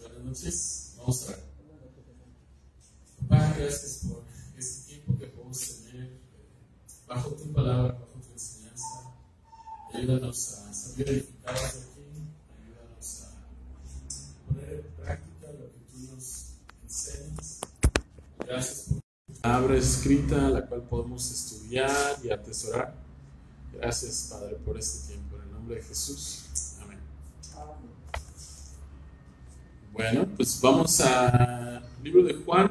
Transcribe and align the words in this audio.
buenas 0.00 0.24
noches. 0.24 0.94
Vamos 0.98 1.30
a. 1.30 1.36
Papá, 3.28 3.54
gracias 3.58 4.02
por 4.06 4.22
este 4.58 4.92
tiempo 4.92 5.18
que 5.18 5.26
podemos 5.26 5.58
tener 5.58 6.04
eh, 6.04 6.18
bajo 7.06 7.30
tu 7.30 7.52
palabra, 7.52 7.92
bajo 7.92 8.20
tu 8.20 8.32
enseñanza. 8.32 9.14
Ayúdanos 9.92 10.52
a 10.52 10.74
salir 10.74 11.08
edificados 11.08 11.60
aquí. 11.60 12.02
Ayúdanos 12.62 13.22
a 13.22 14.46
poner 14.46 14.74
en 14.74 15.04
práctica 15.04 15.52
lo 15.52 15.72
que 15.72 15.80
tú 15.90 16.14
nos 16.14 16.52
enseñas. 16.82 17.60
Gracias 18.40 18.88
por 18.88 19.40
palabra 19.40 19.76
escrita, 19.76 20.50
la 20.50 20.66
cual 20.66 20.82
podemos 20.82 21.30
estudiar 21.30 22.18
y 22.22 22.30
atesorar. 22.30 22.94
Gracias, 23.72 24.28
Padre, 24.30 24.56
por 24.56 24.76
este 24.78 25.14
tiempo. 25.14 25.36
En 25.36 25.42
el 25.42 25.52
nombre 25.52 25.76
de 25.76 25.82
Jesús. 25.82 26.45
Bueno, 29.96 30.28
pues 30.36 30.60
vamos 30.60 31.00
al 31.00 31.82
libro 32.04 32.22
de 32.22 32.34
Juan, 32.34 32.70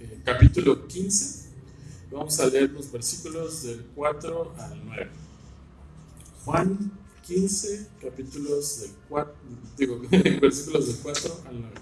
eh, 0.00 0.18
capítulo 0.24 0.88
15. 0.88 1.50
Vamos 2.10 2.40
a 2.40 2.46
leer 2.46 2.70
los 2.70 2.90
versículos 2.90 3.64
del 3.64 3.84
4 3.94 4.54
al 4.58 4.86
9. 4.86 5.10
Juan 6.46 6.90
15, 7.26 7.88
capítulos 8.00 8.80
del 8.80 8.90
4, 9.10 9.34
digo, 9.76 10.00
versículos 10.40 10.86
del 10.86 10.96
4 11.02 11.40
al 11.48 11.60
9. 11.60 11.74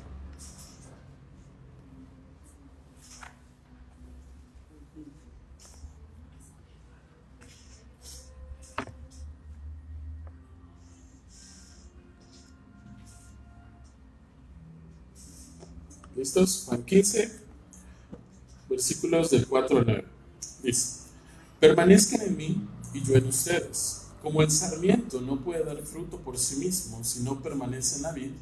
Juan 16.44 16.82
15, 16.82 17.32
versículos 18.68 19.30
del 19.30 19.46
4 19.46 19.78
al 19.78 19.86
9. 19.86 20.04
Dice, 20.62 21.00
permanezcan 21.58 22.20
en 22.22 22.36
mí 22.36 22.68
y 22.92 23.02
yo 23.02 23.14
en 23.14 23.26
ustedes. 23.26 24.02
Como 24.22 24.42
el 24.42 24.50
sarmiento 24.50 25.20
no 25.20 25.40
puede 25.40 25.64
dar 25.64 25.80
fruto 25.82 26.18
por 26.18 26.36
sí 26.36 26.56
mismo 26.56 27.02
si 27.04 27.22
no 27.22 27.42
permanece 27.42 27.96
en 27.96 28.02
la 28.02 28.12
vid, 28.12 28.32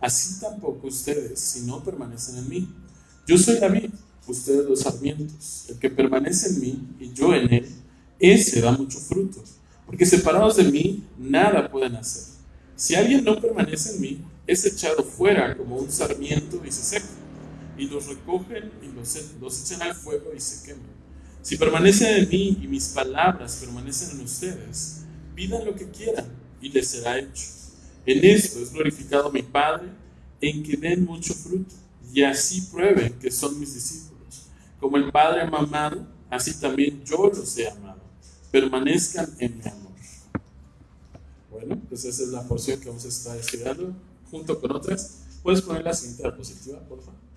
así 0.00 0.38
tampoco 0.40 0.86
ustedes 0.86 1.40
si 1.40 1.62
no 1.62 1.82
permanecen 1.82 2.36
en 2.36 2.48
mí. 2.48 2.68
Yo 3.26 3.36
soy 3.36 3.58
la 3.58 3.68
vid, 3.68 3.90
ustedes 4.28 4.68
los 4.68 4.80
sarmientos. 4.80 5.64
El 5.68 5.78
que 5.78 5.90
permanece 5.90 6.50
en 6.50 6.60
mí 6.60 6.88
y 7.00 7.12
yo 7.12 7.34
en 7.34 7.52
él, 7.52 7.68
ese 8.20 8.60
da 8.60 8.72
mucho 8.72 8.98
fruto, 8.98 9.42
porque 9.86 10.06
separados 10.06 10.56
de 10.56 10.64
mí 10.64 11.04
nada 11.18 11.68
pueden 11.70 11.96
hacer. 11.96 12.24
Si 12.76 12.94
alguien 12.94 13.24
no 13.24 13.40
permanece 13.40 13.94
en 13.94 14.00
mí, 14.00 14.24
es 14.46 14.64
echado 14.64 15.02
fuera 15.02 15.56
como 15.56 15.76
un 15.76 15.90
sarmiento 15.90 16.62
y 16.64 16.70
se 16.70 16.82
seca, 16.82 17.06
y 17.80 17.88
los 17.88 18.06
recogen 18.06 18.70
y 18.82 18.94
los, 18.94 19.18
los 19.40 19.62
echan 19.62 19.80
al 19.82 19.94
fuego 19.94 20.32
y 20.36 20.40
se 20.40 20.66
queman. 20.66 21.00
Si 21.40 21.56
permanecen 21.56 22.22
en 22.22 22.28
mí 22.28 22.58
y 22.62 22.68
mis 22.68 22.88
palabras 22.88 23.56
permanecen 23.56 24.18
en 24.18 24.24
ustedes, 24.24 25.04
pidan 25.34 25.64
lo 25.64 25.74
que 25.74 25.88
quieran 25.88 26.26
y 26.60 26.68
les 26.68 26.88
será 26.88 27.18
hecho. 27.18 27.46
En 28.04 28.22
esto 28.22 28.58
es 28.60 28.70
glorificado 28.70 29.32
mi 29.32 29.42
Padre, 29.42 29.88
en 30.42 30.62
que 30.62 30.76
den 30.76 31.06
mucho 31.06 31.32
fruto, 31.32 31.74
y 32.12 32.22
así 32.22 32.68
prueben 32.70 33.14
que 33.14 33.30
son 33.30 33.58
mis 33.58 33.72
discípulos. 33.72 34.48
Como 34.78 34.98
el 34.98 35.10
Padre 35.10 35.40
ha 35.40 35.46
amado, 35.46 36.06
así 36.28 36.60
también 36.60 37.02
yo 37.04 37.28
los 37.28 37.56
he 37.56 37.66
amado. 37.66 38.00
Permanezcan 38.50 39.34
en 39.38 39.58
mi 39.58 39.64
amor. 39.64 39.90
Bueno, 41.50 41.80
pues 41.88 42.04
esa 42.04 42.22
es 42.22 42.28
la 42.28 42.46
porción 42.46 42.78
que 42.78 42.88
vamos 42.88 43.04
a 43.04 43.08
estar 43.08 43.36
estudiando 43.38 43.94
junto 44.30 44.60
con 44.60 44.72
otras. 44.72 45.22
¿Puedes 45.42 45.62
poner 45.62 45.82
la 45.84 45.94
siguiente 45.94 46.22
diapositiva, 46.22 46.80
por 46.80 47.00
favor? 47.00 47.29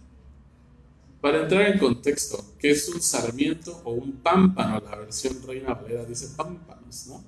Para 1.24 1.44
entrar 1.44 1.68
en 1.68 1.80
contexto, 1.80 2.44
¿qué 2.60 2.72
es 2.72 2.90
un 2.90 3.02
sarmiento 3.02 3.80
o 3.86 3.94
un 3.94 4.12
pámpano? 4.18 4.82
La 4.82 4.98
versión 4.98 5.42
Reina 5.48 5.74
Valera 5.74 6.04
dice 6.04 6.28
pámpanos, 6.36 7.08
¿no? 7.08 7.24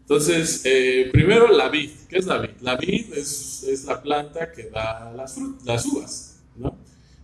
Entonces, 0.00 0.62
eh, 0.64 1.10
primero 1.12 1.46
la 1.46 1.68
vid. 1.68 1.92
¿Qué 2.08 2.18
es 2.18 2.26
la 2.26 2.38
vid? 2.38 2.56
La 2.60 2.74
vid 2.74 3.14
es, 3.14 3.62
es 3.62 3.84
la 3.84 4.02
planta 4.02 4.50
que 4.50 4.68
da 4.68 5.12
las, 5.12 5.36
uvas, 5.86 6.40
¿no? 6.56 6.76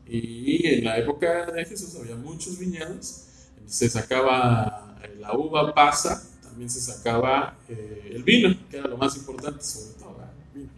Y 0.07 0.65
en 0.69 0.85
la 0.85 0.97
época 0.97 1.51
de 1.51 1.65
Jesús 1.65 1.97
había 1.97 2.15
muchos 2.15 2.57
viñedos, 2.57 3.25
se 3.67 3.91
sacaba 3.91 4.97
la 5.19 5.37
uva 5.37 5.75
pasa, 5.75 6.23
también 6.41 6.71
se 6.71 6.81
sacaba 6.81 7.59
eh, 7.69 8.13
el 8.13 8.23
vino, 8.23 8.57
que 8.71 8.77
era 8.77 8.87
lo 8.87 8.97
más 8.97 9.17
importante, 9.17 9.65
sobre 9.65 9.95
todo 9.95 10.19
el 10.55 10.61
vino. 10.61 10.73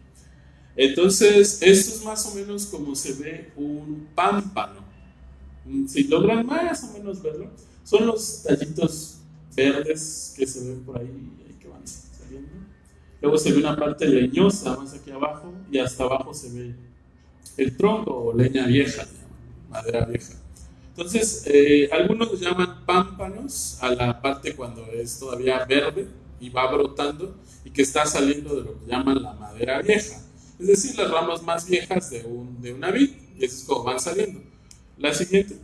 Entonces, 0.75 1.61
esto 1.61 1.97
es 1.97 2.03
más 2.03 2.25
o 2.25 2.35
menos 2.35 2.65
como 2.65 2.95
se 2.95 3.13
ve 3.13 3.53
un 3.57 4.09
pámpano. 4.15 4.85
Si 5.87 6.05
logran 6.05 6.47
más 6.47 6.85
o 6.85 6.93
menos 6.93 7.23
verlo, 7.23 7.51
son 7.85 8.07
los 8.07 8.43
tallitos 8.43 9.19
verdes 9.57 10.35
que 10.37 10.47
se 10.47 10.69
ven 10.69 10.81
por 10.85 10.99
ahí, 10.99 11.09
que 11.61 11.69
van 11.69 11.87
saliendo. 11.87 12.51
Luego 13.21 13.39
se 13.39 13.53
ve 13.53 13.59
una 13.59 13.77
parte 13.77 14.07
leñosa 14.07 14.77
más 14.77 14.95
aquí 14.95 15.11
abajo 15.11 15.53
y 15.71 15.79
hasta 15.79 16.05
abajo 16.05 16.35
se 16.35 16.51
ve 16.51 16.75
el 17.57 17.77
tronco 17.77 18.15
o 18.15 18.35
leña 18.35 18.67
vieja, 18.67 19.07
madera 19.71 20.05
vieja. 20.05 20.35
Entonces, 20.89 21.43
eh, 21.47 21.89
algunos 21.91 22.39
llaman 22.39 22.85
pámpanos 22.85 23.79
a 23.81 23.91
la 23.91 24.21
parte 24.21 24.55
cuando 24.55 24.85
es 24.87 25.19
todavía 25.19 25.65
verde 25.65 26.07
y 26.39 26.51
va 26.51 26.71
brotando 26.71 27.37
y 27.65 27.71
que 27.71 27.83
está 27.83 28.07
saliendo 28.07 28.55
de 28.55 28.63
lo 28.63 28.79
que 28.79 28.87
llaman 28.87 29.23
la 29.23 29.33
madera 29.33 29.83
vieja. 29.83 30.21
Es 30.59 30.67
decir, 30.67 30.97
las 30.97 31.11
ramas 31.11 31.43
más 31.43 31.69
viejas 31.69 32.11
de, 32.11 32.25
un, 32.25 32.63
de 32.63 32.73
una 32.73 32.91
vid, 32.91 33.11
y 33.37 33.45
eso 33.45 33.57
es 33.57 33.65
como 33.65 33.83
van 33.83 33.99
saliendo. 33.99 34.41
La 34.99 35.13
siguiente. 35.13 35.59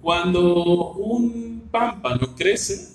Cuando 0.00 0.92
un 0.94 1.68
pámpano 1.70 2.34
crece 2.34 2.88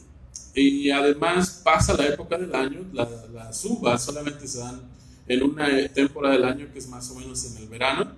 y 0.54 0.90
además 0.90 1.62
pasa 1.64 1.96
la 1.96 2.08
época 2.08 2.38
del 2.38 2.54
año, 2.54 2.86
la, 2.94 3.08
las 3.34 3.64
uvas 3.66 4.04
solamente 4.04 4.48
se 4.48 4.60
dan 4.60 4.82
en 5.28 5.44
una 5.44 5.88
temporada 5.90 6.36
del 6.36 6.46
año 6.46 6.68
que 6.72 6.80
es 6.80 6.88
más 6.88 7.10
o 7.12 7.16
menos 7.16 7.46
en 7.46 7.62
el 7.62 7.68
verano. 7.68 8.12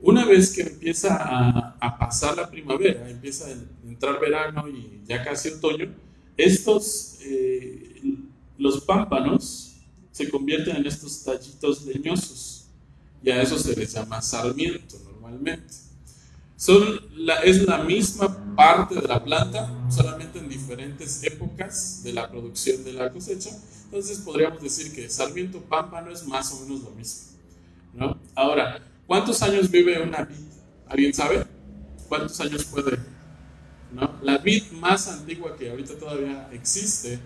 Una 0.00 0.24
vez 0.24 0.52
que 0.52 0.62
empieza 0.62 1.16
a, 1.16 1.76
a, 1.80 1.98
pasar 1.98 2.36
la 2.36 2.50
primavera, 2.50 3.08
empieza 3.08 3.46
a 3.46 3.52
entrar 3.88 4.18
verano 4.18 4.68
y 4.68 5.00
ya 5.06 5.22
casi 5.22 5.50
otoño, 5.50 5.94
estos, 6.36 7.18
eh, 7.20 8.02
los 8.58 8.80
pámpanos 8.80 9.76
se 10.10 10.28
convierten 10.28 10.76
en 10.76 10.86
estos 10.86 11.22
tallitos 11.22 11.84
leñosos 11.84 12.66
y 13.22 13.30
a 13.30 13.40
eso 13.40 13.58
se 13.58 13.76
les 13.76 13.92
llama 13.92 14.20
sarmiento 14.20 14.98
normalmente. 15.04 15.91
Son 16.62 17.00
la, 17.16 17.40
es 17.40 17.64
la 17.64 17.78
misma 17.78 18.54
parte 18.54 18.94
de 18.94 19.08
la 19.08 19.24
planta, 19.24 19.68
solamente 19.90 20.38
en 20.38 20.48
diferentes 20.48 21.24
épocas 21.24 22.04
de 22.04 22.12
la 22.12 22.30
producción 22.30 22.84
de 22.84 22.92
la 22.92 23.10
cosecha. 23.10 23.50
Entonces 23.86 24.18
podríamos 24.18 24.62
decir 24.62 24.94
que 24.94 25.10
sarmiento 25.10 25.60
pámpano 25.60 26.12
es 26.12 26.24
más 26.24 26.52
o 26.52 26.60
menos 26.60 26.84
lo 26.84 26.90
mismo. 26.92 27.32
¿no? 27.94 28.16
Ahora, 28.36 28.80
¿cuántos 29.08 29.42
años 29.42 29.68
vive 29.72 30.00
una 30.00 30.22
vid? 30.22 30.36
¿Alguien 30.86 31.12
sabe? 31.12 31.44
¿Cuántos 32.08 32.40
años 32.40 32.64
puede? 32.66 32.96
¿no? 33.92 34.14
La 34.22 34.38
vid 34.38 34.70
más 34.70 35.08
antigua 35.08 35.56
que 35.56 35.68
ahorita 35.68 35.98
todavía 35.98 36.48
existe 36.52 37.18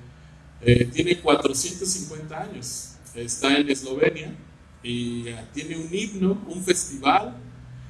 eh, 0.63 0.87
tiene 0.87 1.21
450 1.21 2.41
años. 2.41 2.95
Está 3.15 3.55
en 3.59 3.69
Eslovenia 3.69 4.35
y 4.83 5.27
tiene 5.53 5.77
un 5.77 5.95
himno, 5.95 6.43
un 6.49 6.65
festival 6.65 7.37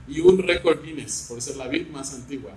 y 0.08 0.20
un 0.20 0.38
récord 0.38 0.82
Guinness 0.82 1.26
por 1.28 1.40
ser 1.40 1.56
la 1.56 1.68
vid 1.68 1.88
más 1.88 2.14
antigua. 2.14 2.52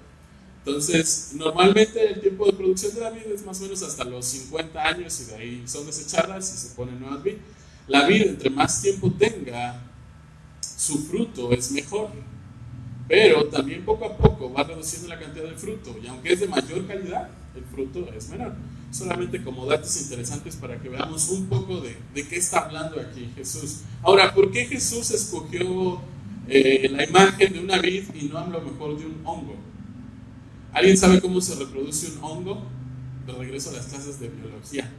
Entonces, 0.66 1.32
normalmente 1.36 2.06
el 2.06 2.22
tiempo 2.22 2.46
de 2.46 2.54
producción 2.54 2.94
de 2.94 3.02
la 3.02 3.10
vid 3.10 3.24
es 3.34 3.46
más 3.46 3.60
o 3.60 3.64
menos 3.64 3.82
hasta 3.82 4.04
los 4.04 4.26
50 4.26 4.82
años 4.82 5.20
y 5.22 5.26
de 5.26 5.36
ahí 5.36 5.64
son 5.66 5.86
desechadas 5.86 6.54
y 6.54 6.58
se 6.68 6.76
ponen 6.76 7.00
nuevas 7.00 7.24
vid. 7.24 7.36
La 7.88 8.06
vid, 8.06 8.24
entre 8.24 8.50
más 8.50 8.82
tiempo 8.82 9.12
tenga, 9.18 9.82
su 10.62 11.00
fruto 11.06 11.52
es 11.52 11.72
mejor. 11.72 12.10
Pero 13.08 13.46
también 13.46 13.84
poco 13.84 14.06
a 14.06 14.16
poco 14.16 14.54
va 14.54 14.64
reduciendo 14.64 15.08
la 15.08 15.18
cantidad 15.18 15.46
de 15.46 15.56
fruto 15.56 15.96
y 16.02 16.06
aunque 16.06 16.34
es 16.34 16.42
de 16.42 16.48
mayor 16.48 16.86
calidad, 16.86 17.30
el 17.56 17.64
fruto 17.64 18.08
es 18.14 18.30
menor. 18.30 18.54
Solamente 18.92 19.44
como 19.44 19.66
datos 19.66 20.00
interesantes 20.02 20.56
para 20.56 20.80
que 20.80 20.90
veamos 20.90 21.30
un 21.30 21.48
poco 21.48 21.82
de, 21.82 21.98
de 22.14 22.28
qué 22.28 22.36
está 22.36 22.60
hablando 22.60 23.02
aquí 23.02 23.32
Jesús. 23.36 23.80
Ahora, 24.04 24.34
¿por 24.34 24.52
qué 24.52 24.66
Jesús 24.66 25.10
escogió 25.10 26.00
eh, 26.50 26.90
la 26.90 27.04
imagen 27.04 27.54
de 27.54 27.60
una 27.60 27.78
vid 27.80 28.04
y 28.16 28.26
no 28.26 28.38
a 28.38 28.48
mejor 28.48 28.98
de 28.98 29.06
un 29.06 29.22
hongo. 29.24 29.56
¿Alguien 30.74 30.98
sabe 30.98 31.22
cómo 31.22 31.40
se 31.42 31.56
reproduce 31.56 32.12
un 32.12 32.24
hongo? 32.24 32.64
De 33.26 33.34
regreso 33.34 33.70
a 33.70 33.74
las 33.74 33.86
clases 33.86 34.20
de 34.20 34.30
biología. 34.30 34.92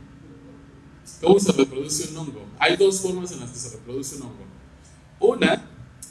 ¿Cómo 1.21 1.41
se 1.41 1.53
reproduce 1.53 2.11
un 2.11 2.19
hongo? 2.19 2.47
Hay 2.59 2.77
dos 2.77 3.01
formas 3.01 3.33
en 3.33 3.41
las 3.41 3.51
que 3.51 3.59
se 3.59 3.77
reproduce 3.77 4.17
un 4.17 4.23
hongo. 4.23 4.45
Una 5.19 5.69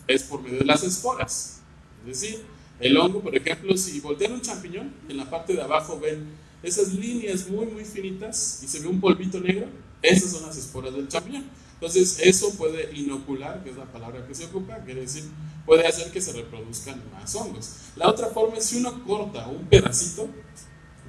es 0.07 0.23
por 0.23 0.41
medio 0.41 0.59
de 0.59 0.65
las 0.65 0.83
esporas. 0.83 1.61
Es 2.05 2.21
decir, 2.21 2.41
el 2.79 2.97
hongo, 2.97 3.21
por 3.21 3.35
ejemplo, 3.35 3.75
si 3.77 3.99
voltean 3.99 4.33
un 4.33 4.41
champiñón, 4.41 4.93
en 5.07 5.17
la 5.17 5.29
parte 5.29 5.53
de 5.53 5.61
abajo 5.61 5.99
ven 5.99 6.27
esas 6.63 6.93
líneas 6.93 7.47
muy, 7.49 7.65
muy 7.65 7.85
finitas 7.85 8.61
y 8.63 8.67
se 8.67 8.79
ve 8.79 8.87
un 8.87 8.99
polvito 8.99 9.39
negro, 9.39 9.67
esas 10.01 10.31
son 10.31 10.43
las 10.45 10.57
esporas 10.57 10.93
del 10.93 11.07
champiñón. 11.07 11.45
Entonces, 11.79 12.19
eso 12.19 12.53
puede 12.55 12.93
inocular, 12.93 13.63
que 13.63 13.69
es 13.69 13.77
la 13.77 13.85
palabra 13.85 14.27
que 14.27 14.35
se 14.35 14.45
ocupa, 14.45 14.83
quiere 14.83 15.01
decir, 15.01 15.23
puede 15.65 15.87
hacer 15.87 16.11
que 16.11 16.19
se 16.19 16.33
reproduzcan 16.33 17.01
más 17.13 17.33
hongos. 17.35 17.75
La 17.95 18.09
otra 18.09 18.27
forma 18.27 18.57
es 18.57 18.65
si 18.65 18.79
uno 18.79 19.01
corta 19.05 19.47
un 19.47 19.65
pedacito 19.67 20.27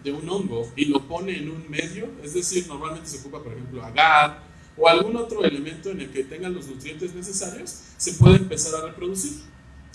de 0.04 0.12
un 0.12 0.28
hongo 0.28 0.70
y 0.76 0.84
lo 0.84 1.08
pone 1.08 1.36
en 1.36 1.50
un 1.50 1.68
medio, 1.68 2.08
es 2.22 2.34
decir, 2.34 2.68
normalmente 2.68 3.08
se 3.08 3.18
ocupa, 3.18 3.42
por 3.42 3.52
ejemplo, 3.52 3.84
agar 3.84 4.44
o 4.76 4.88
algún 4.88 5.16
otro 5.16 5.44
elemento 5.44 5.90
en 5.90 6.02
el 6.02 6.12
que 6.12 6.22
tengan 6.22 6.54
los 6.54 6.68
nutrientes 6.68 7.14
necesarios, 7.14 7.76
se 7.96 8.12
puede 8.14 8.36
empezar 8.36 8.74
a 8.76 8.86
reproducir. 8.86 9.42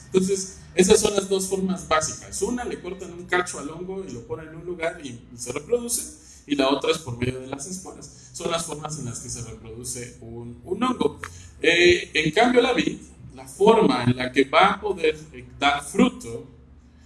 Entonces, 0.07 0.57
esas 0.75 0.99
son 0.99 1.15
las 1.15 1.29
dos 1.29 1.47
formas 1.47 1.87
básicas. 1.87 2.41
Una, 2.41 2.65
le 2.65 2.81
cortan 2.81 3.13
un 3.13 3.25
cacho 3.25 3.59
al 3.59 3.69
hongo 3.69 4.03
y 4.05 4.11
lo 4.11 4.27
ponen 4.27 4.49
en 4.49 4.55
un 4.57 4.65
lugar 4.65 4.99
y, 5.03 5.21
se 5.37 5.53
reproduce 5.53 6.24
y 6.47 6.55
la 6.55 6.69
otra 6.69 6.91
es 6.91 6.99
por 6.99 7.17
medio 7.17 7.39
de 7.39 7.47
las 7.47 7.65
esporas. 7.67 8.29
Son 8.33 8.51
las 8.51 8.65
formas 8.65 8.97
en 8.99 9.05
las 9.05 9.19
que 9.19 9.29
se 9.29 9.41
reproduce 9.43 10.17
un, 10.21 10.61
hongo. 10.65 11.19
Eh, 11.61 12.11
en 12.13 12.31
cambio, 12.31 12.61
la 12.61 12.73
vid, 12.73 12.97
la 13.33 13.47
forma 13.47 14.03
en 14.03 14.15
la 14.15 14.31
que 14.31 14.43
va 14.45 14.73
a 14.73 14.81
poder 14.81 15.17
dar 15.59 15.83
fruto 15.83 16.45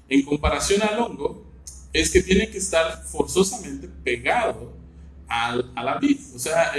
en 0.08 0.24
comparación 0.24 0.82
al 0.82 1.00
hongo, 1.00 1.46
es 1.94 2.10
que 2.12 2.22
tiene 2.22 2.50
que 2.50 2.58
estar 2.58 3.04
forzosamente 3.04 3.88
pegado 4.04 4.74
al, 5.28 5.72
a 5.76 5.84
la 5.84 5.98
vid. 5.98 6.20
O 6.36 6.40
sea, 6.40 6.74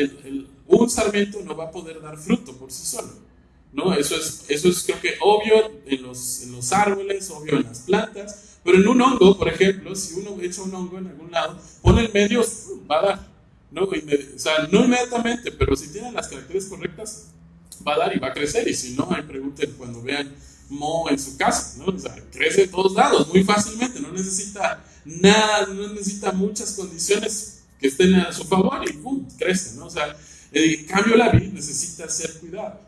un 0.66 0.90
sarmiento 0.90 1.40
no 1.44 1.56
va 1.56 1.64
a 1.64 1.70
poder 1.70 2.00
dar 2.00 2.16
fruto 2.16 2.56
por 2.56 2.70
sí 2.70 2.84
solo. 2.84 3.30
¿no? 3.72 3.94
Eso 3.94 4.16
es, 4.16 4.44
eso 4.48 4.68
es 4.68 4.82
creo 4.82 5.00
que 5.00 5.14
obvio 5.20 5.70
en 5.86 6.02
los, 6.02 6.42
en 6.42 6.52
los 6.52 6.72
árboles, 6.72 7.30
obvio 7.30 7.56
en 7.56 7.64
las 7.64 7.80
plantas, 7.80 8.49
pero 8.64 8.78
en 8.78 8.88
un 8.88 9.00
hongo, 9.00 9.38
por 9.38 9.48
ejemplo, 9.48 9.94
si 9.94 10.14
uno 10.14 10.36
echa 10.40 10.62
un 10.62 10.74
hongo 10.74 10.98
en 10.98 11.08
algún 11.08 11.30
lado, 11.30 11.58
pone 11.82 12.04
el 12.06 12.12
medio, 12.12 12.44
va 12.90 12.98
a 12.98 13.02
dar. 13.02 13.30
¿no? 13.70 13.84
o 13.84 14.38
sea, 14.38 14.68
no 14.70 14.84
inmediatamente, 14.84 15.52
pero 15.52 15.76
si 15.76 15.92
tiene 15.92 16.12
las 16.12 16.28
características 16.28 16.78
correctas, 16.78 17.26
va 17.86 17.94
a 17.94 17.98
dar 17.98 18.16
y 18.16 18.18
va 18.18 18.28
a 18.28 18.32
crecer. 18.32 18.68
Y 18.68 18.74
si 18.74 18.94
no, 18.94 19.08
ahí 19.10 19.22
pregunten 19.22 19.72
cuando 19.78 20.02
vean 20.02 20.34
Mo 20.68 21.08
en 21.10 21.18
su 21.18 21.36
casa, 21.36 21.78
¿no? 21.78 21.86
Crece 22.30 22.62
de 22.62 22.68
todos 22.68 22.92
lados, 22.92 23.26
muy 23.26 23.42
fácilmente, 23.42 23.98
no 23.98 24.12
necesita 24.12 24.84
nada, 25.04 25.66
no 25.66 25.88
necesita 25.88 26.30
muchas 26.30 26.74
condiciones 26.74 27.62
que 27.80 27.88
estén 27.88 28.14
a 28.14 28.32
su 28.32 28.44
favor 28.44 28.80
y 28.88 28.92
¡pum! 28.92 29.26
crece, 29.36 29.76
¿no? 29.76 29.86
O 29.86 29.90
sea, 29.90 30.16
el 30.52 30.86
cambio 30.86 31.16
la 31.16 31.30
vid 31.30 31.52
necesita 31.52 32.08
ser 32.08 32.34
cuidado. 32.34 32.80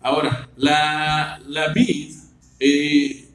Ahora, 0.00 0.48
la, 0.56 1.42
la 1.48 1.72
vid 1.72 2.14
eh, 2.60 3.27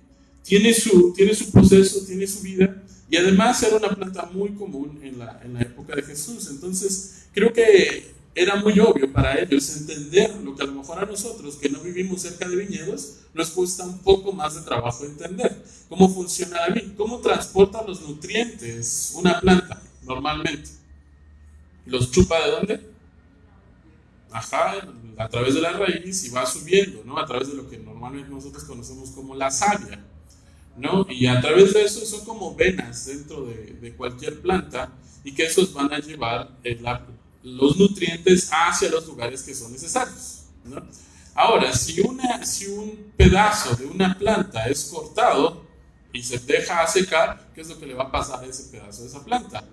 tiene 0.44 0.74
su, 0.74 1.14
tiene 1.14 1.34
su 1.34 1.52
proceso, 1.52 2.06
tiene 2.06 2.28
su 2.28 2.42
vida, 2.42 2.84
y 3.10 3.18
además 3.18 3.62
era 3.64 3.78
una 3.78 3.90
planta 3.90 4.30
muy 4.34 4.54
común 4.54 5.00
en 5.04 5.20
la, 5.20 5.40
en 5.44 5.54
la 5.54 5.62
época 5.62 5.96
de 5.96 6.02
Jesús. 6.02 6.48
Entonces, 6.50 7.26
creo 7.34 7.54
que 7.54 8.14
era 8.36 8.56
muy 8.56 8.80
obvio 8.80 9.12
para 9.12 9.40
ellos 9.40 9.78
entender 9.78 10.36
lo 10.38 10.56
que 10.56 10.64
a 10.64 10.66
lo 10.66 10.74
mejor 10.74 11.00
a 11.00 11.06
nosotros, 11.06 11.56
que 11.56 11.70
no 11.70 11.80
vivimos 11.80 12.22
cerca 12.22 12.48
de 12.48 12.56
viñedos, 12.56 13.18
nos 13.34 13.52
cuesta 13.52 13.86
un 13.86 14.00
poco 14.00 14.34
más 14.34 14.56
de 14.56 14.62
trabajo 14.62 15.06
entender. 15.06 15.64
¿Cómo 15.90 16.10
funciona 16.10 16.68
la 16.68 16.74
vid? 16.74 16.94
¿Cómo 16.98 17.20
transporta 17.20 17.84
los 17.86 18.02
nutrientes 18.02 19.14
una 19.16 19.40
planta 19.40 19.82
normalmente? 20.04 20.72
¿Los 21.86 22.12
chupa 22.12 22.44
de 22.44 22.52
dónde? 22.52 22.94
Ajá, 24.32 24.74
a 25.18 25.30
través 25.30 25.54
de 25.54 25.62
la 25.62 25.74
raíz 25.74 26.26
y 26.26 26.30
va 26.30 26.44
subiendo, 26.48 27.04
¿no? 27.06 27.20
A 27.20 27.26
través 27.28 27.50
de 27.50 27.54
lo 27.54 27.70
que 27.70 27.78
normalmente 27.78 28.32
nosotros 28.32 28.64
conocemos 28.64 29.12
como 29.12 29.36
la 29.36 29.52
savia. 29.52 30.04
¿No? 30.78 31.06
Y 31.10 31.28
a 31.28 31.40
través 31.40 31.74
de 31.74 31.84
eso 31.84 32.06
son 32.06 32.26
como 32.26 32.56
venas 32.56 33.06
dentro 33.06 33.46
de, 33.46 33.94
cualquier 33.96 34.42
planta 34.42 34.92
y 35.24 35.34
que 35.34 35.46
esos 35.46 35.74
van 35.74 35.94
a 35.94 36.00
llevar 36.00 36.50
los 37.44 37.78
nutrientes 37.78 38.50
hacia 38.52 38.90
los 38.90 39.06
lugares 39.06 39.44
que 39.44 39.54
son 39.54 39.72
necesarios, 39.72 40.46
¿no? 40.66 40.82
Ahora, 41.36 41.74
si, 41.74 42.00
una, 42.02 42.46
si 42.46 42.68
un 42.68 43.12
pedazo 43.18 43.76
de 43.76 43.86
una 43.86 44.18
planta 44.18 44.68
es 44.68 44.86
cortado 44.86 45.66
y 46.12 46.22
se 46.22 46.38
deja 46.38 46.86
secar, 46.86 47.50
¿qué 47.56 47.62
es 47.62 47.70
lo 47.70 47.80
que 47.80 47.88
le 47.88 47.96
va 47.96 48.04
a 48.04 48.12
pasar 48.12 48.44
a 48.44 48.48
ese 48.48 48.70
pedazo 48.70 49.02
de 49.02 49.08
esa 49.08 49.24
planta? 49.26 49.64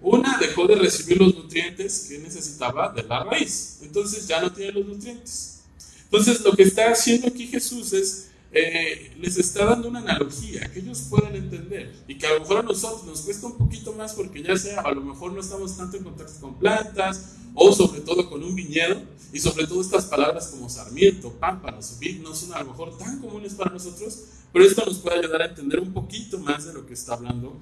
Una 0.00 0.36
dejó 0.36 0.66
de 0.66 0.74
recibir 0.74 1.18
los 1.18 1.34
nutrientes 1.34 2.06
que 2.08 2.18
necesitaba 2.18 2.92
de 2.92 3.04
la 3.04 3.22
raíz, 3.22 3.78
entonces 3.82 4.26
ya 4.26 4.40
no 4.40 4.52
tiene 4.52 4.72
los 4.72 4.86
nutrientes. 4.86 5.62
Entonces 6.04 6.40
lo 6.42 6.52
que 6.52 6.64
está 6.64 6.90
haciendo 6.90 7.28
aquí 7.28 7.46
Jesús 7.46 7.92
es 7.92 8.30
eh, 8.56 9.16
les 9.20 9.36
está 9.36 9.64
dando 9.64 9.88
una 9.88 9.98
analogía 9.98 10.70
que 10.72 10.78
ellos 10.78 11.06
puedan 11.10 11.34
entender 11.34 11.92
y 12.06 12.16
que 12.16 12.28
a 12.28 12.34
lo 12.34 12.40
mejor 12.40 12.58
a 12.58 12.62
nosotros 12.62 13.04
nos 13.04 13.22
cuesta 13.22 13.48
un 13.48 13.58
poquito 13.58 13.92
más 13.94 14.12
porque 14.12 14.44
ya 14.44 14.56
sea 14.56 14.80
a 14.82 14.92
lo 14.92 15.00
mejor 15.00 15.32
no 15.32 15.40
estamos 15.40 15.76
tanto 15.76 15.96
en 15.96 16.04
contacto 16.04 16.40
con 16.40 16.54
plantas 16.54 17.34
o 17.52 17.72
sobre 17.72 18.00
todo 18.02 18.30
con 18.30 18.44
un 18.44 18.54
viñedo 18.54 19.02
y 19.32 19.40
sobre 19.40 19.66
todo 19.66 19.80
estas 19.80 20.04
palabras 20.04 20.46
como 20.46 20.70
sarmiento, 20.70 21.32
pámpanos, 21.32 21.98
vid 21.98 22.20
no 22.22 22.32
son 22.32 22.54
a 22.54 22.60
lo 22.60 22.66
mejor 22.70 22.96
tan 22.96 23.20
comunes 23.20 23.54
para 23.54 23.72
nosotros, 23.72 24.20
pero 24.52 24.64
esto 24.64 24.86
nos 24.86 24.98
puede 24.98 25.18
ayudar 25.18 25.42
a 25.42 25.46
entender 25.46 25.80
un 25.80 25.92
poquito 25.92 26.38
más 26.38 26.64
de 26.64 26.74
lo 26.74 26.86
que 26.86 26.94
está 26.94 27.14
hablando 27.14 27.60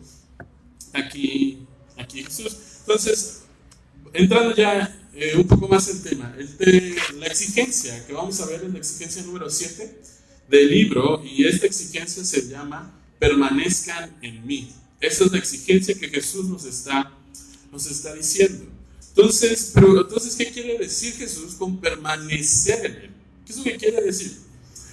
aquí, 0.93 1.67
aquí 1.97 2.23
Jesús. 2.23 2.55
Entonces, 2.81 3.45
entrando 4.13 4.55
ya 4.55 5.09
eh, 5.15 5.37
un 5.37 5.47
poco 5.49 5.69
más 5.69 5.89
en 5.89 6.03
tema, 6.03 6.37
la 7.19 7.27
exigencia 7.29 8.07
que 8.07 8.13
vamos 8.13 8.39
a 8.43 8.47
ver 8.47 8.63
es 8.63 8.71
la 8.71 8.79
exigencia 8.79 9.23
número 9.23 9.49
7 9.49 10.21
del 10.49 10.71
libro 10.71 11.23
y 11.25 11.45
esta 11.45 11.67
exigencia 11.67 12.25
se 12.25 12.49
llama 12.49 12.99
permanezcan 13.19 14.17
en 14.21 14.47
mí. 14.47 14.73
Esa 15.01 15.25
es 15.25 15.33
la 15.33 15.39
exigencia 15.39 15.95
que 15.95 16.09
Jesús 16.09 16.47
nos 16.47 16.65
está, 16.65 17.13
nos 17.71 17.87
está 17.87 18.15
diciendo. 18.15 18.67
Entonces, 19.09 19.73
pero, 19.75 20.01
entonces, 20.01 20.35
¿qué 20.37 20.51
quiere 20.51 20.79
decir 20.79 21.15
Jesús 21.15 21.55
con 21.55 21.79
permanecer 21.79 22.87
en 22.87 22.97
Él? 22.97 23.11
¿Qué 23.45 23.53
es 23.53 23.59
lo 23.59 23.65
que 23.65 23.77
quiere 23.77 24.01
decir? 24.03 24.39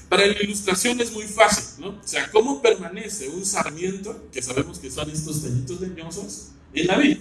Para 0.09 0.27
la 0.27 0.41
ilustración 0.41 0.99
es 0.99 1.11
muy 1.11 1.23
fácil, 1.23 1.85
¿no? 1.85 1.89
O 1.89 2.07
sea, 2.07 2.29
¿cómo 2.31 2.61
permanece 2.61 3.29
un 3.29 3.45
sarmiento, 3.45 4.27
que 4.31 4.41
sabemos 4.41 4.79
que 4.79 4.91
son 4.91 5.09
estos 5.09 5.41
tallitos 5.41 5.79
leñosos, 5.81 6.47
en 6.73 6.87
la 6.87 6.97
vida? 6.97 7.19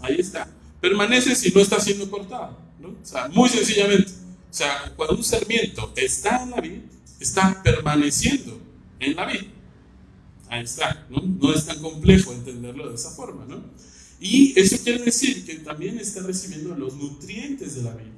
Ahí 0.00 0.16
está. 0.20 0.48
Permanece 0.80 1.34
si 1.34 1.50
no 1.50 1.60
está 1.60 1.80
siendo 1.80 2.10
cortado, 2.10 2.58
¿no? 2.78 2.88
O 2.88 3.04
sea, 3.04 3.28
muy 3.28 3.48
sencillamente. 3.48 4.12
O 4.50 4.52
sea, 4.52 4.92
cuando 4.96 5.16
un 5.16 5.22
sarmiento 5.22 5.92
está 5.94 6.42
en 6.42 6.50
la 6.50 6.60
vid, 6.60 6.80
está 7.20 7.62
permaneciendo 7.62 8.60
en 8.98 9.14
la 9.14 9.26
vid. 9.26 9.42
Ahí 10.48 10.64
está, 10.64 11.06
¿no? 11.08 11.22
No 11.22 11.54
es 11.54 11.66
tan 11.66 11.78
complejo 11.78 12.32
entenderlo 12.32 12.88
de 12.88 12.96
esa 12.96 13.10
forma, 13.10 13.44
¿no? 13.44 13.62
Y 14.18 14.58
eso 14.58 14.76
quiere 14.82 15.04
decir 15.04 15.46
que 15.46 15.54
también 15.60 15.98
está 15.98 16.20
recibiendo 16.22 16.74
los 16.74 16.96
nutrientes 16.96 17.76
de 17.76 17.82
la 17.82 17.94
vid. 17.94 18.10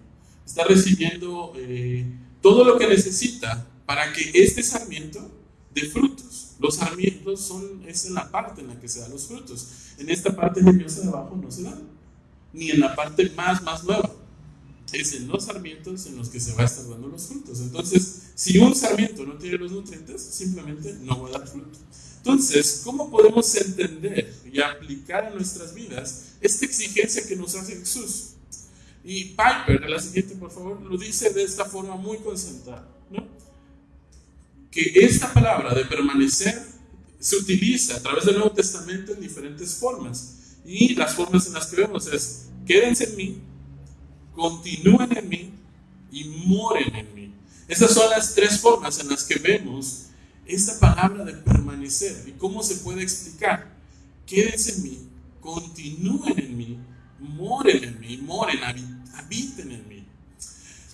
Está 0.46 0.64
recibiendo 0.64 1.52
eh, 1.56 2.06
todo 2.40 2.64
lo 2.64 2.78
que 2.78 2.88
necesita 2.88 3.66
para 3.84 4.10
que 4.14 4.30
este 4.34 4.62
sarmiento 4.62 5.30
dé 5.74 5.82
frutos. 5.82 6.52
Los 6.58 6.76
sarmientos 6.76 7.40
son, 7.40 7.82
es 7.86 8.06
en 8.06 8.14
la 8.14 8.30
parte 8.30 8.62
en 8.62 8.68
la 8.68 8.80
que 8.80 8.88
se 8.88 9.00
dan 9.00 9.10
los 9.10 9.26
frutos. 9.26 9.68
En 9.98 10.08
esta 10.08 10.34
parte 10.34 10.62
leñosa 10.62 11.02
de 11.02 11.08
abajo 11.08 11.36
no 11.36 11.50
se 11.50 11.62
dan, 11.62 11.82
ni 12.54 12.70
en 12.70 12.80
la 12.80 12.96
parte 12.96 13.28
más, 13.36 13.62
más 13.62 13.84
nueva 13.84 14.21
es 14.92 15.12
en 15.14 15.28
los 15.28 15.44
sarmientos 15.44 16.06
en 16.06 16.16
los 16.16 16.28
que 16.28 16.40
se 16.40 16.52
va 16.54 16.62
a 16.62 16.66
estar 16.66 16.88
dando 16.88 17.08
los 17.08 17.26
frutos. 17.26 17.60
Entonces, 17.60 18.22
si 18.34 18.58
un 18.58 18.74
sarmiento 18.74 19.24
no 19.24 19.34
tiene 19.34 19.58
los 19.58 19.72
nutrientes, 19.72 20.20
simplemente 20.20 20.94
no 21.02 21.22
va 21.22 21.28
a 21.28 21.32
dar 21.32 21.48
fruto. 21.48 21.78
Entonces, 22.18 22.82
¿cómo 22.84 23.10
podemos 23.10 23.54
entender 23.56 24.32
y 24.52 24.60
aplicar 24.60 25.24
a 25.24 25.30
nuestras 25.30 25.74
vidas 25.74 26.34
esta 26.40 26.64
exigencia 26.66 27.26
que 27.26 27.34
nos 27.34 27.54
hace 27.54 27.76
Jesús? 27.76 28.34
Y 29.04 29.34
Piper, 29.34 29.88
la 29.88 29.98
siguiente 29.98 30.36
por 30.36 30.50
favor, 30.52 30.80
lo 30.80 30.96
dice 30.96 31.30
de 31.30 31.42
esta 31.42 31.64
forma 31.64 31.96
muy 31.96 32.18
concentrada, 32.18 32.88
¿no? 33.10 33.26
Que 34.70 34.92
esta 35.04 35.32
palabra 35.32 35.74
de 35.74 35.84
permanecer 35.84 36.62
se 37.18 37.36
utiliza 37.36 37.96
a 37.96 38.00
través 38.00 38.24
del 38.24 38.36
Nuevo 38.36 38.52
Testamento 38.52 39.12
en 39.12 39.20
diferentes 39.20 39.74
formas. 39.74 40.34
Y 40.64 40.94
las 40.94 41.14
formas 41.14 41.46
en 41.48 41.54
las 41.54 41.66
que 41.66 41.76
vemos 41.76 42.06
es, 42.06 42.46
quédense 42.64 43.04
en 43.04 43.16
mí, 43.16 43.42
continúen 44.34 45.16
en 45.16 45.28
mí 45.28 45.50
y 46.10 46.24
moren 46.24 46.94
en 46.94 47.14
mí. 47.14 47.34
Esas 47.68 47.92
son 47.92 48.10
las 48.10 48.34
tres 48.34 48.60
formas 48.60 48.98
en 49.00 49.08
las 49.08 49.24
que 49.24 49.36
vemos 49.36 50.06
esta 50.46 50.78
palabra 50.78 51.24
de 51.24 51.32
permanecer. 51.34 52.24
¿Y 52.26 52.32
cómo 52.32 52.62
se 52.62 52.76
puede 52.76 53.02
explicar? 53.02 53.72
Quédense 54.26 54.76
en 54.76 54.82
mí, 54.82 54.98
continúen 55.40 56.38
en 56.38 56.56
mí, 56.56 56.78
moren 57.18 57.84
en 57.84 58.00
mí, 58.00 58.16
moren, 58.18 58.58
habiten 59.14 59.72
en 59.72 59.88
mí. 59.88 60.04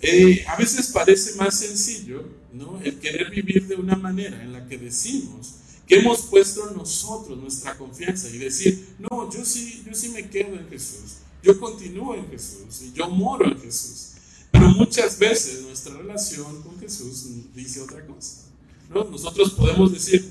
Eh, 0.00 0.44
a 0.46 0.56
veces 0.56 0.88
parece 0.92 1.34
más 1.36 1.58
sencillo 1.58 2.28
¿no? 2.52 2.80
el 2.84 3.00
querer 3.00 3.30
vivir 3.30 3.66
de 3.66 3.74
una 3.74 3.96
manera 3.96 4.40
en 4.42 4.52
la 4.52 4.64
que 4.68 4.78
decimos 4.78 5.54
que 5.88 5.96
hemos 5.96 6.22
puesto 6.22 6.70
nosotros 6.70 7.36
nuestra 7.38 7.76
confianza 7.76 8.28
y 8.28 8.38
decir, 8.38 8.94
no, 8.98 9.32
yo 9.32 9.44
sí, 9.44 9.82
yo 9.86 9.94
sí 9.94 10.10
me 10.10 10.28
quedo 10.28 10.54
en 10.54 10.68
Jesús. 10.68 11.16
Yo 11.42 11.58
continúo 11.58 12.14
en 12.14 12.28
Jesús 12.28 12.82
y 12.82 12.92
yo 12.92 13.08
moro 13.08 13.46
en 13.46 13.60
Jesús. 13.60 14.12
Pero 14.50 14.68
muchas 14.70 15.18
veces 15.18 15.62
nuestra 15.62 15.96
relación 15.96 16.62
con 16.62 16.78
Jesús 16.80 17.26
dice 17.54 17.80
otra 17.80 18.04
cosa. 18.06 18.48
¿no? 18.90 19.04
Nosotros 19.04 19.52
podemos 19.52 19.92
decir, 19.92 20.28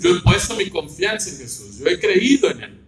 yo 0.00 0.16
he 0.16 0.20
puesto 0.20 0.56
mi 0.56 0.68
confianza 0.68 1.30
en 1.30 1.38
Jesús, 1.38 1.78
yo 1.78 1.86
he 1.86 1.98
creído 1.98 2.50
en 2.50 2.62
Él, 2.62 2.80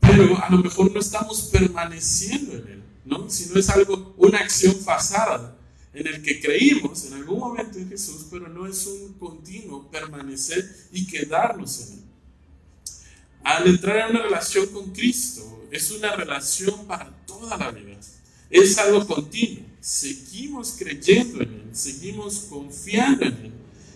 pero 0.00 0.36
a 0.42 0.50
lo 0.50 0.58
mejor 0.58 0.92
no 0.92 1.00
estamos 1.00 1.42
permaneciendo 1.52 2.52
en 2.52 2.68
Él. 2.68 2.82
¿no? 3.04 3.30
Si 3.30 3.48
no 3.50 3.58
es 3.58 3.68
algo, 3.70 4.14
una 4.18 4.38
acción 4.38 4.74
pasada 4.84 5.56
en 5.92 6.06
el 6.06 6.22
que 6.22 6.40
creímos 6.40 7.06
en 7.06 7.14
algún 7.14 7.38
momento 7.38 7.78
en 7.78 7.88
Jesús, 7.88 8.26
pero 8.30 8.48
no 8.48 8.66
es 8.66 8.86
un 8.86 9.14
continuo 9.14 9.90
permanecer 9.90 10.88
y 10.92 11.06
quedarnos 11.06 11.80
en 11.80 11.98
Él. 11.98 12.05
Al 13.46 13.66
entrar 13.68 14.10
en 14.10 14.16
una 14.16 14.24
relación 14.24 14.66
con 14.66 14.92
Cristo, 14.92 15.68
es 15.70 15.90
una 15.92 16.16
relación 16.16 16.86
para 16.86 17.10
toda 17.26 17.56
la 17.56 17.70
vida. 17.70 17.96
Es 18.50 18.76
algo 18.78 19.06
continuo. 19.06 19.64
Seguimos 19.80 20.74
creyendo 20.76 21.42
en 21.42 21.54
Él, 21.54 21.70
seguimos 21.72 22.46
confiando 22.50 23.24
en 23.24 23.34
Él, 23.34 23.52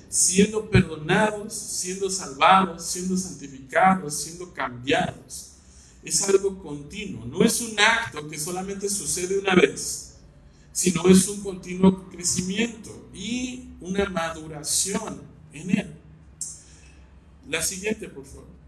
siendo 0.08 0.70
perdonados, 0.70 1.52
siendo 1.52 2.08
salvados, 2.08 2.84
siendo 2.86 3.16
santificados, 3.16 4.14
siendo 4.22 4.52
cambiados 4.52 5.50
es 6.02 6.22
algo 6.28 6.62
continuo, 6.62 7.26
no 7.26 7.44
es 7.44 7.60
un 7.60 7.78
acto 7.78 8.26
que 8.28 8.38
solamente 8.38 8.88
sucede 8.88 9.38
una 9.38 9.54
vez, 9.54 10.14
sino 10.72 11.06
es 11.08 11.28
un 11.28 11.42
continuo 11.42 12.08
crecimiento 12.08 13.10
y 13.12 13.68
una 13.80 14.08
maduración 14.08 15.20
en 15.52 15.70
él. 15.70 15.94
La 17.48 17.62
siguiente, 17.62 18.08
por 18.08 18.24
favor. 18.24 18.59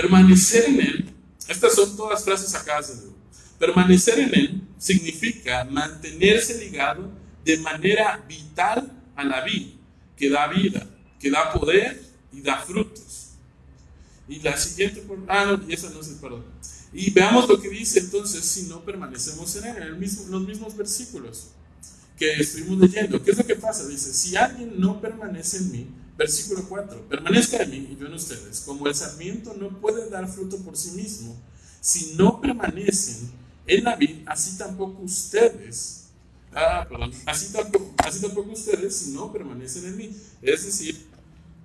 Permanecer 0.00 0.66
en 0.66 0.80
él, 0.80 1.14
estas 1.48 1.74
son 1.74 1.96
todas 1.96 2.22
frases 2.22 2.50
sacadas 2.50 3.02
de 3.02 3.10
Permanecer 3.58 4.20
en 4.20 4.32
él 4.32 4.62
significa 4.78 5.64
mantenerse 5.64 6.56
ligado 6.64 7.10
de 7.44 7.56
manera 7.58 8.24
vital 8.28 8.92
a 9.16 9.24
la 9.24 9.42
vida, 9.42 9.72
que 10.16 10.30
da 10.30 10.46
vida, 10.46 10.86
que 11.18 11.32
da 11.32 11.52
poder 11.52 12.00
y 12.32 12.40
da 12.42 12.58
frutos. 12.58 13.30
Y 14.28 14.38
la 14.38 14.56
siguiente, 14.56 15.02
ah, 15.26 15.44
no, 15.46 15.68
esa 15.68 15.90
no 15.90 16.00
es 16.00 16.06
el 16.06 16.16
perdón. 16.18 16.44
Y 16.92 17.10
veamos 17.10 17.48
lo 17.48 17.60
que 17.60 17.68
dice 17.68 17.98
entonces 17.98 18.44
si 18.44 18.68
no 18.68 18.84
permanecemos 18.84 19.56
en 19.56 19.64
él, 19.64 19.82
en 19.82 20.30
los 20.30 20.42
mismos 20.42 20.76
versículos 20.76 21.48
que 22.16 22.34
estuvimos 22.34 22.78
leyendo. 22.78 23.20
¿Qué 23.20 23.32
es 23.32 23.38
lo 23.38 23.44
que 23.44 23.56
pasa? 23.56 23.84
Dice, 23.88 24.14
si 24.14 24.36
alguien 24.36 24.78
no 24.78 25.00
permanece 25.00 25.56
en 25.56 25.72
mí, 25.72 25.86
versículo 26.18 26.64
4, 26.68 27.08
permanezca 27.08 27.62
en 27.62 27.70
mí 27.70 27.88
y 27.92 27.96
yo 27.96 28.06
en 28.06 28.14
ustedes, 28.14 28.62
como 28.66 28.88
el 28.88 28.94
sarmiento 28.94 29.54
no 29.54 29.68
puede 29.80 30.10
dar 30.10 30.26
fruto 30.26 30.58
por 30.58 30.76
sí 30.76 30.90
mismo, 30.90 31.36
si 31.80 32.14
no 32.16 32.40
permanecen 32.40 33.30
en 33.68 33.84
la 33.84 33.94
vid, 33.94 34.26
así 34.26 34.58
tampoco 34.58 35.00
ustedes, 35.02 36.08
ah, 36.52 36.84
perdón, 36.88 37.12
así 37.24 37.52
tampoco, 37.52 37.94
así 37.98 38.20
tampoco 38.20 38.50
ustedes 38.50 38.96
si 38.96 39.10
no 39.12 39.32
permanecen 39.32 39.86
en 39.86 39.96
mí. 39.96 40.16
Es 40.42 40.66
decir, 40.66 41.06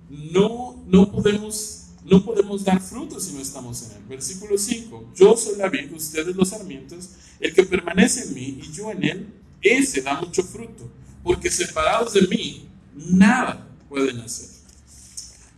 no, 0.08 0.80
no 0.86 1.10
podemos 1.10 1.80
no 2.04 2.22
podemos 2.22 2.62
dar 2.62 2.82
frutos 2.82 3.24
si 3.24 3.32
no 3.32 3.40
estamos 3.40 3.82
en 3.82 3.92
él. 3.92 4.02
Versículo 4.06 4.58
5, 4.58 5.12
yo 5.16 5.36
soy 5.38 5.56
la 5.56 5.70
vid, 5.70 5.90
ustedes 5.94 6.36
los 6.36 6.50
sarmientos, 6.50 7.08
el 7.40 7.54
que 7.54 7.64
permanece 7.64 8.24
en 8.24 8.34
mí 8.34 8.60
y 8.62 8.72
yo 8.72 8.90
en 8.90 9.02
él, 9.02 9.26
ese 9.62 10.02
da 10.02 10.20
mucho 10.20 10.42
fruto, 10.42 10.88
porque 11.22 11.50
separados 11.50 12.12
de 12.12 12.28
mí, 12.28 12.68
nada 12.94 13.73
pueden 13.94 14.20
hacer. 14.20 14.48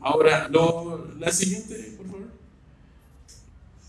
Ahora, 0.00 0.48
la 1.18 1.32
siguiente, 1.32 1.94
por 1.96 2.06
favor. 2.06 2.28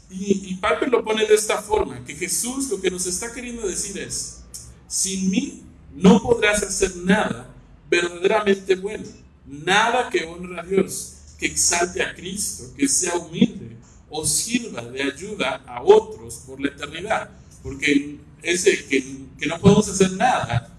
Y, 0.10 0.58
y 0.58 0.89
lo 0.89 1.04
pone 1.04 1.25
de 1.25 1.36
esta 1.36 1.62
forma, 1.62 2.04
que 2.06 2.16
Jesús 2.16 2.70
lo 2.70 2.80
que 2.80 2.89
nos 2.89 3.06
está 3.06 3.34
queriendo 3.34 3.68
decir 3.68 3.98
es, 4.00 4.44
sin 4.88 5.30
mí 5.30 5.63
no 5.94 6.22
podrás 6.22 6.63
hacer 6.63 6.96
nada 6.96 7.54
verdaderamente 7.89 8.75
bueno, 8.75 9.06
nada 9.46 10.10
que 10.10 10.24
honre 10.24 10.60
a 10.60 10.63
Dios 10.63 11.18
que 11.38 11.46
exalte 11.46 12.01
a 12.01 12.16
Cristo, 12.16 12.74
que 12.75 12.88
sea 12.88 13.16
humilde 13.16 13.75
o 14.10 14.25
sirva 14.25 14.82
de 14.82 15.04
ayuda 15.04 15.62
a 15.68 15.84
otros 15.84 16.44
por 16.48 16.60
la 16.60 16.70
eternidad. 16.70 17.30
Porque 17.62 18.18
ese 18.42 18.86
que, 18.86 19.04
que 19.38 19.46
no 19.46 19.60
podemos 19.60 19.88
hacer 19.88 20.13
nada, 20.13 20.75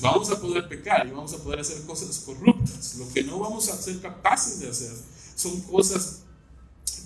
vamos 0.00 0.30
a 0.30 0.40
poder 0.40 0.68
pecar 0.68 1.06
y 1.06 1.10
vamos 1.10 1.32
a 1.32 1.38
poder 1.38 1.60
hacer 1.60 1.82
cosas 1.82 2.18
corruptas. 2.20 2.96
Lo 2.98 3.12
que 3.12 3.22
no 3.22 3.38
vamos 3.38 3.68
a 3.68 3.76
ser 3.76 4.00
capaces 4.00 4.60
de 4.60 4.68
hacer 4.68 4.92
son 5.36 5.60
cosas 5.62 6.22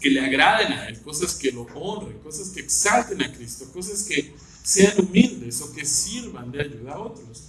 que 0.01 0.11
le 0.11 0.21
agraden 0.21 0.73
a 0.73 0.89
Él, 0.89 1.01
cosas 1.01 1.35
que 1.35 1.51
lo 1.53 1.63
honren, 1.75 2.19
cosas 2.21 2.51
que 2.51 2.61
exalten 2.61 3.23
a 3.23 3.33
Cristo, 3.33 3.71
cosas 3.73 4.05
que 4.05 4.35
sean 4.63 4.95
humildes 4.99 5.61
o 5.61 5.73
que 5.73 5.85
sirvan 5.85 6.53
de 6.53 6.63
ayuda 6.63 6.95
a 6.95 7.01
otros. 7.01 7.45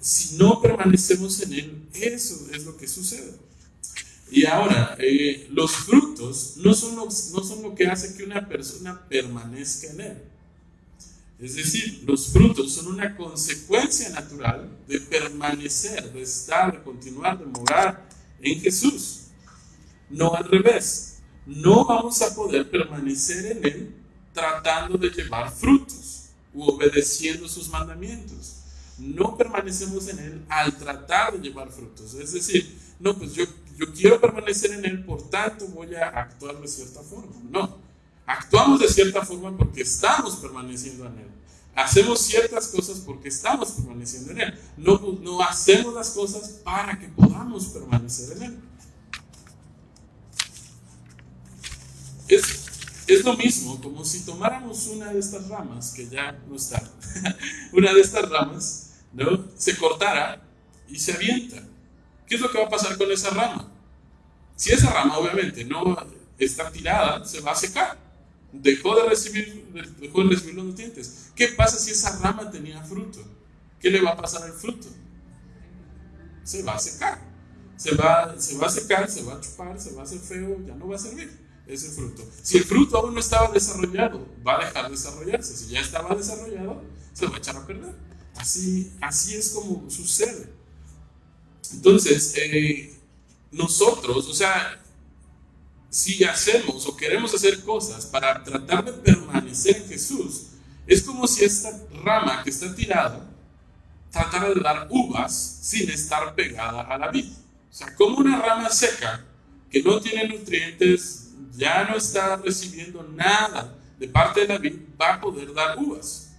Si 0.00 0.36
no 0.36 0.60
permanecemos 0.60 1.40
en 1.42 1.52
Él, 1.52 1.88
eso 1.92 2.48
es 2.52 2.64
lo 2.64 2.76
que 2.76 2.86
sucede. 2.86 3.34
Y 4.30 4.46
ahora, 4.46 4.96
eh, 4.98 5.48
los 5.50 5.72
frutos 5.72 6.54
no 6.58 6.72
son, 6.72 6.94
lo, 6.94 7.06
no 7.06 7.10
son 7.10 7.62
lo 7.62 7.74
que 7.74 7.88
hace 7.88 8.16
que 8.16 8.22
una 8.22 8.48
persona 8.48 9.08
permanezca 9.08 9.88
en 9.88 10.00
él. 10.00 10.22
Es 11.40 11.56
decir, 11.56 12.02
los 12.06 12.28
frutos 12.28 12.72
son 12.72 12.88
una 12.88 13.16
consecuencia 13.16 14.10
natural 14.10 14.68
de 14.86 15.00
permanecer, 15.00 16.12
de 16.12 16.22
estar, 16.22 16.72
de 16.72 16.82
continuar, 16.82 17.38
de 17.38 17.46
morar 17.46 18.08
en 18.42 18.60
Jesús. 18.60 19.28
No 20.10 20.34
al 20.34 20.44
revés. 20.44 21.18
No 21.46 21.86
vamos 21.86 22.20
a 22.22 22.34
poder 22.34 22.70
permanecer 22.70 23.56
en 23.56 23.64
Él 23.64 23.94
tratando 24.34 24.98
de 24.98 25.08
llevar 25.10 25.50
frutos 25.50 26.26
u 26.52 26.62
obedeciendo 26.64 27.48
sus 27.48 27.68
mandamientos. 27.68 28.56
No 28.98 29.36
permanecemos 29.36 30.08
en 30.08 30.18
Él 30.18 30.44
al 30.48 30.76
tratar 30.76 31.32
de 31.32 31.48
llevar 31.48 31.70
frutos. 31.70 32.14
Es 32.14 32.32
decir, 32.32 32.78
no, 32.98 33.16
pues 33.16 33.32
yo 33.32 33.46
yo 33.80 33.90
quiero 33.94 34.20
permanecer 34.20 34.72
en 34.72 34.84
Él, 34.84 35.04
por 35.04 35.30
tanto 35.30 35.66
voy 35.68 35.94
a 35.94 36.08
actuar 36.08 36.60
de 36.60 36.68
cierta 36.68 37.00
forma. 37.00 37.32
No, 37.50 37.78
actuamos 38.30 38.80
de 38.80 38.88
cierta 38.88 39.24
forma 39.24 39.56
porque 39.56 39.82
estamos 39.82 40.36
permaneciendo 40.36 41.06
en 41.06 41.18
Él. 41.18 41.30
Hacemos 41.74 42.20
ciertas 42.20 42.68
cosas 42.68 43.00
porque 43.00 43.28
estamos 43.28 43.70
permaneciendo 43.72 44.32
en 44.32 44.40
Él. 44.40 44.60
No, 44.76 44.98
no 45.20 45.42
hacemos 45.42 45.94
las 45.94 46.10
cosas 46.10 46.60
para 46.64 46.98
que 46.98 47.08
podamos 47.08 47.66
permanecer 47.66 48.36
en 48.36 48.42
Él. 48.42 48.58
Es, 52.28 52.42
es 53.08 53.24
lo 53.24 53.36
mismo 53.36 53.80
como 53.80 54.04
si 54.04 54.24
tomáramos 54.24 54.86
una 54.86 55.12
de 55.12 55.18
estas 55.18 55.48
ramas, 55.48 55.92
que 55.92 56.08
ya 56.08 56.32
no 56.48 56.54
está, 56.54 56.80
una 57.72 57.92
de 57.92 58.00
estas 58.00 58.28
ramas, 58.28 58.90
¿no? 59.12 59.46
se 59.56 59.76
cortara 59.76 60.42
y 60.88 60.98
se 60.98 61.14
avienta. 61.14 61.62
¿Qué 62.28 62.36
es 62.36 62.40
lo 62.40 62.50
que 62.50 62.58
va 62.58 62.66
a 62.66 62.70
pasar 62.70 62.96
con 62.96 63.10
esa 63.10 63.30
rama? 63.30 63.72
Si 64.54 64.70
esa 64.70 64.90
rama 64.92 65.18
obviamente 65.18 65.64
no 65.64 65.96
está 66.38 66.70
tirada, 66.70 67.24
se 67.24 67.40
va 67.40 67.52
a 67.52 67.56
secar. 67.56 68.09
Dejó 68.52 68.96
de 68.96 69.08
recibir, 69.08 69.68
dejó 70.00 70.24
de 70.24 70.30
recibir 70.30 70.54
los 70.54 70.64
nutrientes. 70.64 71.30
¿Qué 71.34 71.48
pasa 71.48 71.78
si 71.78 71.92
esa 71.92 72.18
rama 72.18 72.50
tenía 72.50 72.82
fruto? 72.82 73.20
¿Qué 73.80 73.90
le 73.90 74.00
va 74.00 74.10
a 74.10 74.16
pasar 74.16 74.42
al 74.42 74.52
fruto? 74.52 74.88
Se 76.44 76.62
va 76.62 76.74
a 76.74 76.78
secar. 76.78 77.30
Se 77.76 77.94
va, 77.94 78.34
se 78.38 78.56
va 78.58 78.66
a 78.66 78.70
secar, 78.70 79.10
se 79.10 79.22
va 79.22 79.34
a 79.34 79.40
chupar, 79.40 79.80
se 79.80 79.92
va 79.94 80.02
a 80.02 80.04
hacer 80.04 80.18
feo, 80.18 80.58
ya 80.66 80.74
no 80.74 80.88
va 80.88 80.96
a 80.96 80.98
servir 80.98 81.30
ese 81.66 81.90
fruto. 81.90 82.28
Si 82.42 82.58
el 82.58 82.64
fruto 82.64 82.98
aún 82.98 83.14
no 83.14 83.20
estaba 83.20 83.50
desarrollado, 83.52 84.26
va 84.46 84.56
a 84.60 84.66
dejar 84.66 84.84
de 84.86 84.90
desarrollarse. 84.90 85.56
Si 85.56 85.68
ya 85.68 85.80
estaba 85.80 86.14
desarrollado, 86.14 86.82
se 87.12 87.26
va 87.26 87.36
a 87.36 87.38
echar 87.38 87.56
a 87.56 87.66
perder. 87.66 87.94
Así, 88.36 88.92
así 89.00 89.34
es 89.34 89.50
como 89.50 89.88
sucede. 89.90 90.52
Entonces, 91.72 92.34
eh, 92.36 92.94
nosotros, 93.52 94.28
o 94.28 94.34
sea, 94.34 94.79
si 95.90 96.24
hacemos 96.24 96.86
o 96.86 96.96
queremos 96.96 97.34
hacer 97.34 97.62
cosas 97.62 98.06
para 98.06 98.42
tratar 98.42 98.84
de 98.84 98.92
permanecer 98.92 99.76
en 99.76 99.88
Jesús, 99.88 100.46
es 100.86 101.02
como 101.02 101.26
si 101.26 101.44
esta 101.44 101.70
rama 102.04 102.42
que 102.42 102.50
está 102.50 102.74
tirada 102.74 103.28
tratara 104.10 104.48
de 104.48 104.60
dar 104.60 104.86
uvas 104.90 105.58
sin 105.62 105.90
estar 105.90 106.34
pegada 106.34 106.82
a 106.82 106.98
la 106.98 107.08
vid. 107.08 107.26
O 107.26 107.72
sea, 107.72 107.94
como 107.94 108.18
una 108.18 108.40
rama 108.40 108.70
seca 108.70 109.24
que 109.70 109.82
no 109.82 110.00
tiene 110.00 110.28
nutrientes, 110.28 111.28
ya 111.52 111.84
no 111.84 111.96
está 111.96 112.36
recibiendo 112.36 113.02
nada 113.02 113.76
de 113.98 114.08
parte 114.08 114.40
de 114.40 114.48
la 114.48 114.58
vid, 114.58 114.74
va 115.00 115.14
a 115.14 115.20
poder 115.20 115.52
dar 115.52 115.78
uvas. 115.78 116.32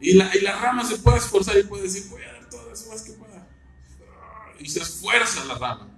Y 0.00 0.14
la, 0.14 0.34
y 0.34 0.40
la 0.40 0.58
rama 0.58 0.84
se 0.84 0.96
puede 0.98 1.18
esforzar 1.18 1.58
y 1.58 1.64
puede 1.64 1.84
decir, 1.84 2.06
voy 2.10 2.22
a 2.22 2.32
dar 2.32 2.48
todas 2.48 2.66
las 2.68 2.86
uvas 2.86 3.02
que 3.02 3.12
pueda 3.12 3.46
y 4.58 4.68
se 4.68 4.80
esfuerza 4.80 5.44
la 5.44 5.54
rama. 5.54 5.88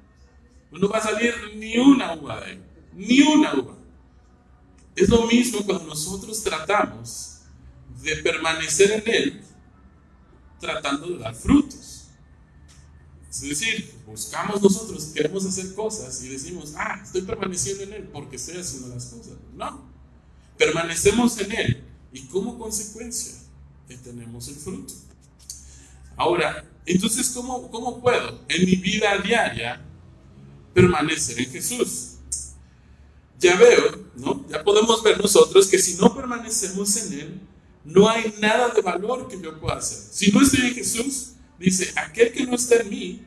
No 0.73 0.89
va 0.89 0.99
a 0.99 1.03
salir 1.03 1.35
ni 1.57 1.79
una 1.79 2.15
uva 2.15 2.41
de 2.41 2.53
él, 2.53 2.63
ni 2.95 3.21
una 3.23 3.55
uva. 3.55 3.77
Es 4.97 5.09
lo 5.09 5.27
mismo 5.27 5.65
cuando 5.65 5.85
nosotros 5.85 6.43
tratamos 6.43 7.41
de 8.03 8.17
permanecer 8.17 8.91
en 8.93 9.15
él, 9.15 9.43
tratando 10.59 11.09
de 11.09 11.19
dar 11.19 11.35
frutos. 11.35 12.09
Es 13.31 13.41
decir, 13.41 13.95
buscamos 14.07 14.61
nosotros, 14.61 15.07
queremos 15.15 15.47
hacer 15.47 15.75
cosas 15.75 16.23
y 16.23 16.29
decimos, 16.29 16.75
ah, 16.77 17.01
estoy 17.03 17.23
permaneciendo 17.23 17.85
en 17.85 17.93
él 17.95 18.09
porque 18.13 18.37
estoy 18.37 18.59
haciendo 18.59 18.89
las 18.89 19.07
cosas. 19.07 19.35
No, 19.55 19.89
permanecemos 20.59 21.39
en 21.39 21.53
él 21.53 21.85
y 22.13 22.21
como 22.27 22.59
consecuencia 22.59 23.43
tenemos 23.99 24.49
el 24.49 24.55
fruto. 24.55 24.95
Ahora, 26.17 26.65
entonces, 26.87 27.31
¿cómo, 27.31 27.71
¿cómo 27.71 28.01
puedo 28.01 28.41
en 28.49 28.65
mi 28.65 28.77
vida 28.77 29.19
diaria 29.19 29.81
permanecer 30.73 31.39
en 31.41 31.51
Jesús? 31.51 32.13
Ya 33.39 33.57
veo, 33.57 33.99
¿no? 34.17 34.47
Ya 34.49 34.63
podemos 34.63 35.03
ver 35.03 35.21
nosotros 35.21 35.67
que 35.67 35.79
si 35.79 35.95
no 35.95 36.15
permanecemos 36.15 36.97
en 36.97 37.13
Él, 37.13 37.41
no 37.85 38.09
hay 38.09 38.35
nada 38.41 38.69
de 38.69 38.81
valor 38.81 39.29
que 39.29 39.41
yo 39.41 39.59
pueda 39.59 39.79
hacer. 39.79 39.99
Si 40.13 40.31
no 40.31 40.41
estoy 40.41 40.67
en 40.67 40.75
Jesús, 40.75 41.33
dice, 41.59 41.93
aquel 41.97 42.33
que 42.33 42.47
no 42.47 42.55
está 42.55 42.77
en 42.77 42.91
mí, 42.91 43.27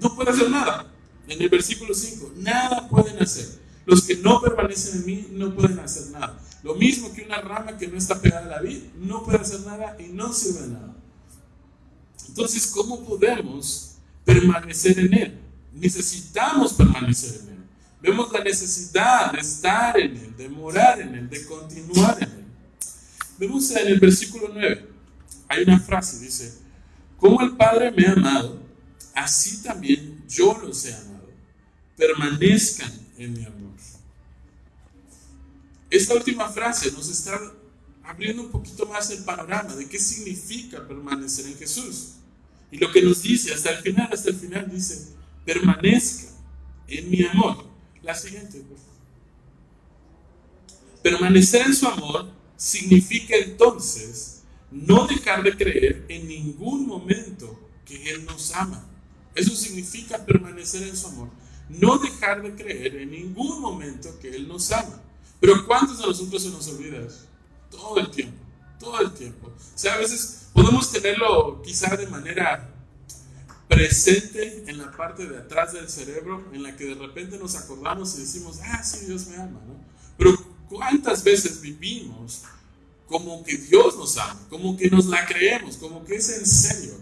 no 0.00 0.14
puede 0.14 0.30
hacer 0.30 0.50
nada. 0.50 0.92
En 1.26 1.40
el 1.40 1.48
versículo 1.48 1.94
5, 1.94 2.32
nada 2.36 2.88
pueden 2.88 3.22
hacer. 3.22 3.46
Los 3.86 4.02
que 4.02 4.16
no 4.16 4.40
permanecen 4.40 5.00
en 5.00 5.06
mí 5.06 5.26
no 5.30 5.54
pueden 5.54 5.78
hacer 5.78 6.10
nada. 6.10 6.38
Lo 6.62 6.74
mismo 6.74 7.12
que 7.12 7.22
una 7.22 7.40
rama 7.40 7.78
que 7.78 7.88
no 7.88 7.96
está 7.96 8.20
pegada 8.20 8.44
a 8.46 8.48
la 8.48 8.60
vid, 8.60 8.82
no 8.96 9.24
puede 9.24 9.38
hacer 9.38 9.60
nada 9.60 9.96
y 9.98 10.08
no 10.08 10.32
sirve 10.32 10.60
de 10.62 10.68
nada. 10.68 10.94
Entonces, 12.28 12.66
¿cómo 12.66 13.04
podemos 13.04 13.96
permanecer 14.24 14.98
en 14.98 15.14
Él? 15.14 15.38
Necesitamos 15.72 16.72
permanecer 16.72 17.40
en 17.42 17.48
Él. 17.48 17.64
Vemos 18.00 18.32
la 18.32 18.42
necesidad 18.42 19.32
de 19.32 19.40
estar 19.40 19.98
en 19.98 20.16
Él, 20.16 20.36
de 20.36 20.48
morar 20.48 21.00
en 21.00 21.14
Él, 21.14 21.28
de 21.28 21.44
continuar 21.46 22.22
en 22.22 22.30
Él. 22.30 22.44
Vemos 23.38 23.70
en 23.70 23.86
el 23.86 24.00
versículo 24.00 24.50
9, 24.52 24.88
hay 25.48 25.62
una 25.62 25.78
frase, 25.78 26.18
dice, 26.18 26.58
como 27.16 27.40
el 27.40 27.56
Padre 27.56 27.92
me 27.92 28.06
ha 28.06 28.12
amado, 28.12 28.60
así 29.14 29.62
también 29.62 30.24
yo 30.28 30.58
los 30.62 30.84
he 30.84 30.94
amado. 30.94 31.28
Permanezcan 31.96 32.92
en 33.16 33.32
mi 33.32 33.44
amor. 33.44 33.58
Esta 35.90 36.14
última 36.14 36.48
frase 36.48 36.92
nos 36.92 37.08
está 37.08 37.40
abriendo 38.04 38.42
un 38.42 38.50
poquito 38.50 38.86
más 38.86 39.10
el 39.10 39.24
panorama 39.24 39.74
de 39.74 39.88
qué 39.88 39.98
significa 39.98 40.86
permanecer 40.86 41.46
en 41.46 41.56
Jesús. 41.56 42.14
Y 42.70 42.76
lo 42.78 42.92
que 42.92 43.00
nos 43.00 43.22
dice 43.22 43.54
hasta 43.54 43.70
el 43.70 43.78
final, 43.78 44.08
hasta 44.12 44.28
el 44.28 44.36
final 44.36 44.70
dice, 44.70 45.08
permanezca 45.48 46.28
en 46.88 47.10
mi 47.10 47.24
amor. 47.24 47.64
La 48.02 48.14
siguiente. 48.14 48.62
Permanecer 51.02 51.62
en 51.62 51.74
su 51.74 51.88
amor 51.88 52.30
significa 52.54 53.34
entonces 53.34 54.42
no 54.70 55.06
dejar 55.06 55.42
de 55.42 55.56
creer 55.56 56.04
en 56.10 56.28
ningún 56.28 56.86
momento 56.86 57.58
que 57.86 58.10
Él 58.10 58.26
nos 58.26 58.54
ama. 58.54 58.84
Eso 59.34 59.54
significa 59.54 60.22
permanecer 60.26 60.82
en 60.86 60.94
su 60.94 61.06
amor. 61.06 61.30
No 61.70 61.96
dejar 61.98 62.42
de 62.42 62.54
creer 62.54 62.96
en 62.96 63.10
ningún 63.10 63.58
momento 63.62 64.18
que 64.20 64.28
Él 64.28 64.46
nos 64.46 64.70
ama. 64.70 65.00
Pero 65.40 65.66
¿cuántos 65.66 65.98
de 65.98 66.06
nosotros 66.06 66.42
se 66.42 66.50
nos 66.50 66.68
olvida 66.68 66.98
eso? 66.98 67.24
Todo 67.70 67.98
el 67.98 68.10
tiempo, 68.10 68.36
todo 68.78 69.00
el 69.00 69.12
tiempo. 69.12 69.46
O 69.46 69.78
sea, 69.78 69.94
a 69.94 69.98
veces 69.98 70.48
podemos 70.52 70.92
tenerlo 70.92 71.62
quizá 71.62 71.96
de 71.96 72.06
manera 72.06 72.74
presente 73.68 74.64
en 74.66 74.78
la 74.78 74.90
parte 74.90 75.26
de 75.26 75.36
atrás 75.36 75.74
del 75.74 75.88
cerebro, 75.88 76.44
en 76.52 76.62
la 76.62 76.74
que 76.76 76.86
de 76.86 76.94
repente 76.94 77.38
nos 77.38 77.54
acordamos 77.54 78.16
y 78.16 78.22
decimos, 78.22 78.58
ah, 78.64 78.82
sí, 78.82 79.06
Dios 79.06 79.26
me 79.26 79.36
ama, 79.36 79.60
¿no? 79.66 79.84
Pero 80.16 80.36
¿cuántas 80.68 81.22
veces 81.22 81.60
vivimos 81.60 82.42
como 83.06 83.44
que 83.44 83.56
Dios 83.56 83.96
nos 83.96 84.16
ama, 84.16 84.40
como 84.48 84.76
que 84.76 84.90
nos 84.90 85.06
la 85.06 85.24
creemos, 85.26 85.76
como 85.76 86.04
que 86.04 86.16
es 86.16 86.28
en 86.30 86.46
serio? 86.46 86.94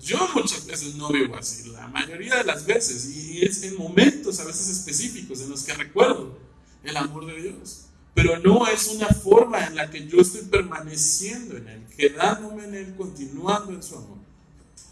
Yo 0.00 0.18
muchas 0.34 0.66
veces 0.66 0.94
no 0.94 1.10
vivo 1.10 1.36
así, 1.36 1.68
la 1.68 1.86
mayoría 1.88 2.36
de 2.36 2.44
las 2.44 2.64
veces, 2.64 3.04
y 3.14 3.44
es 3.44 3.62
en 3.62 3.76
momentos 3.76 4.40
a 4.40 4.44
veces 4.44 4.68
específicos 4.68 5.42
en 5.42 5.50
los 5.50 5.62
que 5.62 5.74
recuerdo 5.74 6.38
el 6.82 6.96
amor 6.96 7.26
de 7.26 7.42
Dios. 7.42 7.86
Pero 8.14 8.38
no 8.38 8.66
es 8.66 8.88
una 8.88 9.08
forma 9.08 9.66
en 9.66 9.76
la 9.76 9.90
que 9.90 10.08
yo 10.08 10.20
estoy 10.20 10.42
permaneciendo 10.42 11.56
en 11.56 11.68
Él, 11.68 11.86
quedándome 11.96 12.64
en 12.64 12.74
Él, 12.74 12.94
continuando 12.96 13.72
en 13.72 13.82
su 13.82 13.96
amor. 13.96 14.18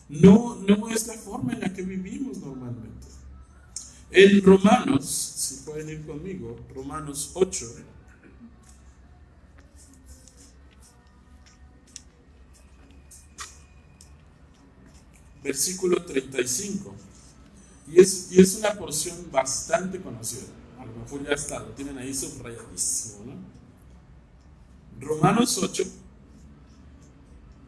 No, 0.08 0.56
no 0.56 0.88
es 0.88 1.06
la 1.06 1.14
forma 1.14 1.52
en 1.52 1.60
la 1.60 1.72
que 1.72 1.82
vivimos 1.82 2.38
normalmente. 2.38 3.06
En 4.10 4.42
Romanos, 4.42 5.04
si 5.06 5.64
pueden 5.64 5.88
ir 5.90 6.06
conmigo, 6.06 6.58
Romanos 6.74 7.32
8. 7.34 7.66
Versículo 15.44 16.04
35. 16.04 16.94
Y 17.90 18.00
es, 18.00 18.32
y 18.32 18.40
es 18.40 18.56
una 18.56 18.74
porción 18.74 19.30
bastante 19.30 20.00
conocida 20.00 20.58
a 20.78 20.84
lo 20.86 20.92
mejor 20.92 21.24
ya 21.24 21.32
está, 21.32 21.58
lo 21.58 21.72
tienen 21.72 21.98
ahí 21.98 22.14
subrayadísimo, 22.14 23.24
¿no? 23.26 23.34
Romanos 25.04 25.58
8, 25.58 25.84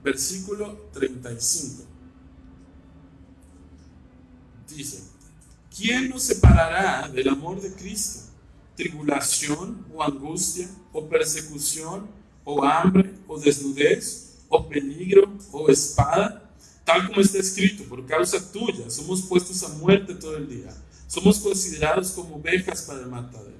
versículo 0.02 0.88
35. 0.92 1.89
Dice, 4.70 5.02
¿quién 5.76 6.08
nos 6.08 6.22
separará 6.22 7.08
del 7.08 7.28
amor 7.28 7.60
de 7.60 7.72
Cristo? 7.72 8.20
¿Tribulación 8.76 9.84
o 9.92 10.02
angustia 10.02 10.68
o 10.92 11.06
persecución 11.08 12.08
o 12.44 12.64
hambre 12.64 13.12
o 13.28 13.38
desnudez 13.38 14.38
o 14.48 14.68
peligro 14.68 15.32
o 15.52 15.68
espada? 15.68 16.50
Tal 16.84 17.08
como 17.08 17.20
está 17.20 17.38
escrito, 17.38 17.84
por 17.84 18.06
causa 18.06 18.50
tuya 18.52 18.88
somos 18.90 19.22
puestos 19.22 19.62
a 19.62 19.68
muerte 19.68 20.14
todo 20.14 20.36
el 20.36 20.48
día 20.48 20.74
somos 21.10 21.40
considerados 21.40 22.12
como 22.12 22.36
ovejas 22.36 22.82
para 22.82 23.00
el 23.00 23.08
matadero. 23.08 23.58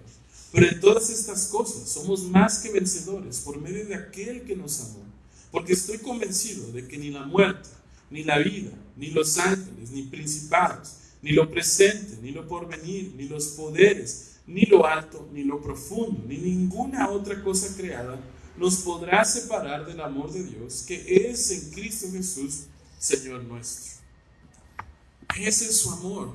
Pero 0.53 0.69
en 0.69 0.81
todas 0.81 1.11
estas 1.11 1.47
cosas 1.47 1.89
somos 1.89 2.23
más 2.23 2.61
que 2.61 2.71
vencedores 2.71 3.41
por 3.41 3.61
medio 3.61 3.85
de 3.87 3.97
aquel 3.97 4.43
que 4.43 4.55
nos 4.55 4.81
amó. 4.81 5.05
Porque 5.51 5.73
estoy 5.73 5.99
convencido 5.99 6.71
de 6.71 6.87
que 6.87 6.97
ni 6.97 7.11
la 7.11 7.25
muerte, 7.25 7.69
ni 8.09 8.23
la 8.23 8.39
vida, 8.39 8.71
ni 8.97 9.11
los 9.11 9.37
ángeles, 9.39 9.91
ni 9.91 10.03
principados, 10.05 10.93
ni 11.23 11.33
lo 11.33 11.51
presente, 11.51 12.19
ni 12.23 12.31
lo 12.31 12.47
porvenir, 12.47 13.15
ni 13.17 13.29
los 13.29 13.49
poderes, 13.49 14.37
ni 14.47 14.63
lo 14.63 14.87
alto, 14.87 15.29
ni 15.33 15.45
lo 15.45 15.61
profundo, 15.61 16.23
ni 16.27 16.39
ninguna 16.39 17.11
otra 17.11 17.43
cosa 17.43 17.77
creada 17.77 18.19
nos 18.61 18.77
podrá 18.77 19.25
separar 19.25 19.87
del 19.87 20.01
amor 20.03 20.31
de 20.31 20.45
Dios 20.45 20.85
que 20.87 21.31
es 21.31 21.51
en 21.51 21.71
Cristo 21.71 22.09
Jesús, 22.13 22.65
Señor 22.99 23.43
nuestro. 23.45 24.03
Ese 25.39 25.65
es 25.65 25.81
su 25.81 25.91
amor 25.91 26.35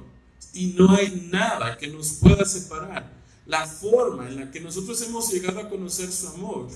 y 0.52 0.68
no 0.68 0.96
hay 0.96 1.30
nada 1.32 1.78
que 1.78 1.88
nos 1.88 2.14
pueda 2.14 2.44
separar. 2.44 3.14
La 3.46 3.68
forma 3.68 4.28
en 4.28 4.38
la 4.38 4.52
que 4.52 4.60
nosotros 4.60 5.00
hemos 5.04 5.32
llegado 5.32 5.60
a 5.60 5.70
conocer 5.70 6.12
su 6.12 6.28
amor, 6.30 6.68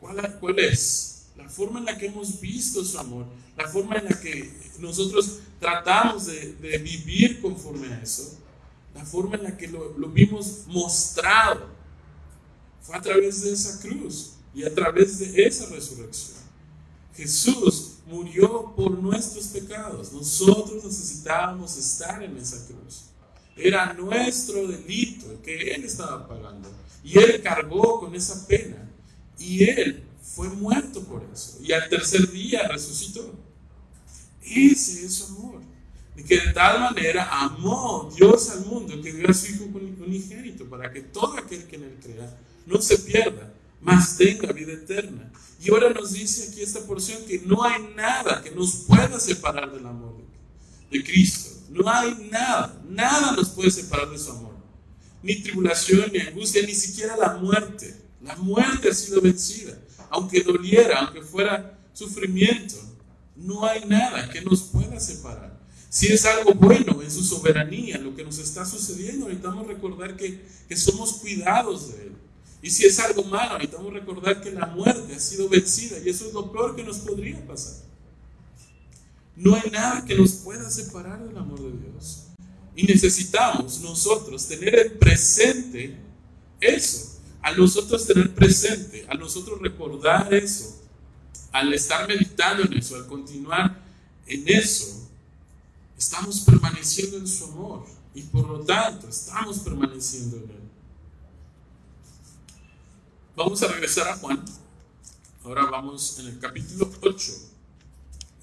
¿cuál, 0.00 0.38
cuál 0.40 0.58
es? 0.58 1.11
La 1.36 1.48
forma 1.48 1.78
en 1.78 1.86
la 1.86 1.96
que 1.96 2.06
hemos 2.06 2.40
visto 2.40 2.84
su 2.84 2.98
amor, 2.98 3.26
la 3.56 3.68
forma 3.68 3.96
en 3.96 4.04
la 4.04 4.20
que 4.20 4.52
nosotros 4.78 5.40
tratamos 5.58 6.26
de, 6.26 6.78
vivir 6.78 7.40
conforme 7.40 7.88
a 7.88 8.02
eso, 8.02 8.38
la 8.94 9.04
forma 9.04 9.36
en 9.36 9.44
la 9.44 9.56
que 9.56 9.68
lo, 9.68 9.96
lo 9.96 10.08
vimos 10.08 10.64
mostrado, 10.66 11.66
fue 12.82 12.96
a 12.96 13.00
través 13.00 13.42
de 13.42 13.52
esa 13.52 13.80
cruz 13.80 14.32
y 14.54 14.64
a 14.64 14.74
través 14.74 15.18
de 15.18 15.44
esa 15.44 15.66
resurrección. 15.66 16.42
Jesús 17.14 17.98
murió 18.06 18.72
por 18.74 18.90
nuestros 18.90 19.46
pecados. 19.48 20.12
Nosotros 20.12 20.84
necesitábamos 20.84 21.76
estar 21.76 22.22
en 22.22 22.36
esa 22.36 22.66
cruz. 22.66 23.04
Era 23.56 23.92
nuestro 23.92 24.66
delito 24.66 25.30
el 25.30 25.38
que 25.38 25.74
Él 25.74 25.84
estaba 25.84 26.26
pagando. 26.26 26.70
Y 27.04 27.18
Él 27.18 27.42
cargó 27.42 28.00
con 28.00 28.14
esa 28.14 28.46
pena. 28.46 28.90
Y 29.38 29.64
Él 29.64 30.04
fue 30.22 30.48
muerto 30.48 31.02
por 31.02 31.24
eso. 31.32 31.58
Y 31.62 31.72
al 31.72 31.88
tercer 31.88 32.30
día 32.30 32.68
resucitó. 32.68 33.34
Ese 34.42 35.04
es 35.04 35.14
su 35.14 35.26
amor. 35.26 35.60
Y 36.16 36.22
que 36.24 36.40
de 36.40 36.52
tal 36.52 36.80
manera 36.80 37.28
amó 37.30 38.10
Dios 38.16 38.50
al 38.50 38.66
mundo 38.66 39.00
que 39.00 39.12
dio 39.12 39.28
a 39.28 39.34
su 39.34 39.46
Hijo 39.46 39.64
unigénito 39.64 40.66
para 40.66 40.92
que 40.92 41.00
todo 41.00 41.38
aquel 41.38 41.64
que 41.64 41.76
en 41.76 41.84
Él 41.84 41.98
crea 42.02 42.38
no 42.66 42.80
se 42.80 42.98
pierda, 42.98 43.52
mas 43.80 44.16
tenga 44.16 44.52
vida 44.52 44.72
eterna. 44.72 45.32
Y 45.60 45.70
ahora 45.70 45.90
nos 45.90 46.12
dice 46.12 46.50
aquí 46.50 46.60
esta 46.60 46.80
porción 46.80 47.24
que 47.24 47.40
no 47.40 47.64
hay 47.64 47.82
nada 47.96 48.42
que 48.42 48.50
nos 48.50 48.74
pueda 48.86 49.18
separar 49.18 49.72
del 49.72 49.86
amor 49.86 50.16
de 50.90 51.02
Cristo. 51.02 51.50
No 51.70 51.88
hay 51.88 52.28
nada, 52.30 52.80
nada 52.88 53.32
nos 53.32 53.48
puede 53.50 53.70
separar 53.70 54.10
de 54.10 54.18
su 54.18 54.30
amor. 54.30 54.52
Ni 55.22 55.36
tribulación, 55.36 56.10
ni 56.12 56.18
angustia, 56.18 56.62
ni 56.66 56.74
siquiera 56.74 57.16
la 57.16 57.34
muerte. 57.36 57.96
La 58.22 58.36
muerte 58.36 58.90
ha 58.90 58.94
sido 58.94 59.20
vencida. 59.20 59.78
Aunque 60.12 60.42
doliera, 60.42 61.00
aunque 61.00 61.22
fuera 61.22 61.78
sufrimiento, 61.92 62.76
no 63.34 63.66
hay 63.66 63.84
nada 63.84 64.30
que 64.30 64.40
nos 64.40 64.62
pueda 64.62 65.00
separar. 65.00 65.60
Si 65.90 66.06
es 66.06 66.24
algo 66.24 66.54
bueno 66.54 67.02
en 67.02 67.10
su 67.10 67.24
soberanía, 67.24 67.98
lo 67.98 68.14
que 68.14 68.24
nos 68.24 68.38
está 68.38 68.64
sucediendo, 68.64 69.26
necesitamos 69.26 69.66
recordar 69.66 70.16
que, 70.16 70.40
que 70.68 70.76
somos 70.76 71.14
cuidados 71.14 71.92
de 71.92 72.04
Él 72.04 72.12
y 72.62 72.70
si 72.70 72.86
es 72.86 72.98
algo 73.00 73.24
malo, 73.24 73.58
necesitamos 73.58 73.92
recordar 73.92 74.40
que 74.40 74.52
la 74.52 74.66
muerte 74.66 75.16
ha 75.16 75.18
sido 75.18 75.48
vencida 75.48 75.98
y 75.98 76.08
eso 76.08 76.28
es 76.28 76.32
lo 76.32 76.52
peor 76.52 76.76
que 76.76 76.84
nos 76.84 76.98
podría 76.98 77.44
pasar. 77.44 77.74
No 79.34 79.56
hay 79.56 79.68
nada 79.70 80.04
que 80.04 80.14
nos 80.14 80.30
pueda 80.34 80.70
separar 80.70 81.26
del 81.26 81.36
amor 81.36 81.60
de 81.60 81.90
Dios. 81.90 82.28
Y 82.76 82.84
necesitamos 82.84 83.80
nosotros 83.80 84.46
tener 84.46 84.78
el 84.78 84.92
presente 84.92 85.96
eso. 86.60 87.11
A 87.42 87.52
nosotros 87.52 88.06
tener 88.06 88.34
presente, 88.34 89.06
a 89.08 89.14
nosotros 89.14 89.60
recordar 89.60 90.32
eso, 90.32 90.80
al 91.50 91.72
estar 91.74 92.06
meditando 92.08 92.62
en 92.62 92.72
eso, 92.74 92.96
al 92.96 93.06
continuar 93.06 93.82
en 94.26 94.44
eso, 94.46 95.08
estamos 95.98 96.40
permaneciendo 96.40 97.18
en 97.18 97.26
su 97.26 97.44
amor 97.44 97.84
y 98.14 98.22
por 98.22 98.46
lo 98.46 98.60
tanto 98.60 99.08
estamos 99.08 99.58
permaneciendo 99.58 100.36
en 100.36 100.42
él. 100.44 100.62
Vamos 103.34 103.62
a 103.62 103.68
regresar 103.68 104.08
a 104.08 104.16
Juan, 104.16 104.44
Ahora 105.44 105.64
vamos 105.64 106.20
en 106.20 106.28
el 106.28 106.38
capítulo 106.38 106.88
8. 107.00 107.32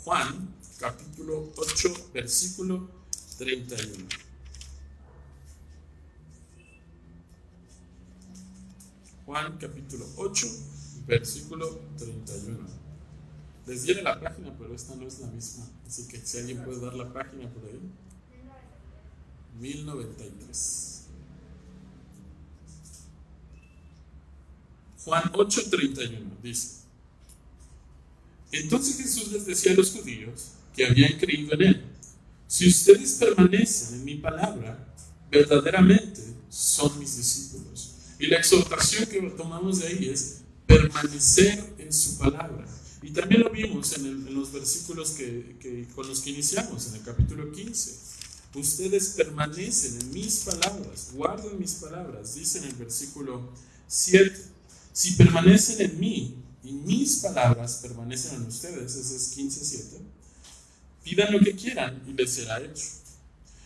Juan, 0.04 0.54
capítulo 0.78 1.50
8, 1.56 2.10
versículo 2.14 2.90
31. 3.38 4.06
Juan 9.30 9.60
capítulo 9.60 10.08
8, 10.18 10.48
versículo 11.06 11.82
31. 12.00 12.58
Les 13.68 13.84
diré 13.84 14.02
la 14.02 14.20
página, 14.20 14.58
pero 14.58 14.74
esta 14.74 14.96
no 14.96 15.06
es 15.06 15.20
la 15.20 15.28
misma. 15.28 15.70
Así 15.86 16.08
que 16.08 16.18
si 16.18 16.40
alguien 16.40 16.64
puede 16.64 16.80
dar 16.80 16.96
la 16.96 17.14
página 17.14 17.48
por 17.54 17.64
ahí. 17.64 17.80
1093. 19.60 21.06
Juan 25.06 25.32
8:31 25.32 26.42
dice, 26.42 26.80
entonces 28.52 28.98
Jesús 28.98 29.32
les 29.32 29.46
decía 29.46 29.74
a 29.74 29.76
los 29.76 29.92
judíos 29.92 30.54
que 30.76 30.88
habían 30.88 31.20
creído 31.20 31.54
en 31.54 31.62
él, 31.62 31.86
si 32.48 32.68
ustedes 32.68 33.14
permanecen 33.20 34.00
en 34.00 34.06
mi 34.06 34.16
palabra, 34.16 34.92
verdaderamente 35.30 36.24
son 36.50 36.98
mis 36.98 37.16
discípulos. 37.16 37.39
Y 38.20 38.28
la 38.28 38.38
exhortación 38.38 39.06
que 39.06 39.22
tomamos 39.32 39.80
de 39.80 39.88
ahí 39.88 40.10
es 40.10 40.42
permanecer 40.68 41.74
en 41.78 41.92
su 41.92 42.18
palabra. 42.18 42.68
Y 43.02 43.12
también 43.12 43.42
lo 43.42 43.50
vimos 43.50 43.98
en, 43.98 44.34
los 44.36 44.52
versículos 44.52 45.12
que, 45.12 45.88
con 45.96 46.06
los 46.06 46.20
que 46.20 46.32
iniciamos, 46.32 46.88
en 46.88 46.96
el 46.96 47.02
capítulo 47.02 47.50
15. 47.50 48.20
Ustedes 48.56 49.10
permanecen 49.10 50.02
en 50.02 50.12
mis 50.12 50.40
palabras, 50.40 51.12
guarden 51.14 51.58
mis 51.60 51.76
palabras, 51.76 52.36
dice 52.36 52.58
en 52.58 52.66
el 52.66 52.74
versículo 52.74 53.54
7. 53.88 54.36
Si 54.92 55.12
permanecen 55.12 55.82
en 55.82 56.00
mí 56.00 56.36
y 56.64 56.74
mis 56.74 57.18
palabras 57.18 57.80
permanecen 57.82 58.36
en 58.36 58.48
ustedes, 58.48 58.96
ese 58.96 59.16
es 59.16 59.38
15.7, 59.38 60.02
pidan 61.04 61.32
lo 61.32 61.40
que 61.40 61.56
quieran 61.56 62.04
y 62.06 62.14
les 62.14 62.32
será 62.32 62.60
hecho. 62.60 62.86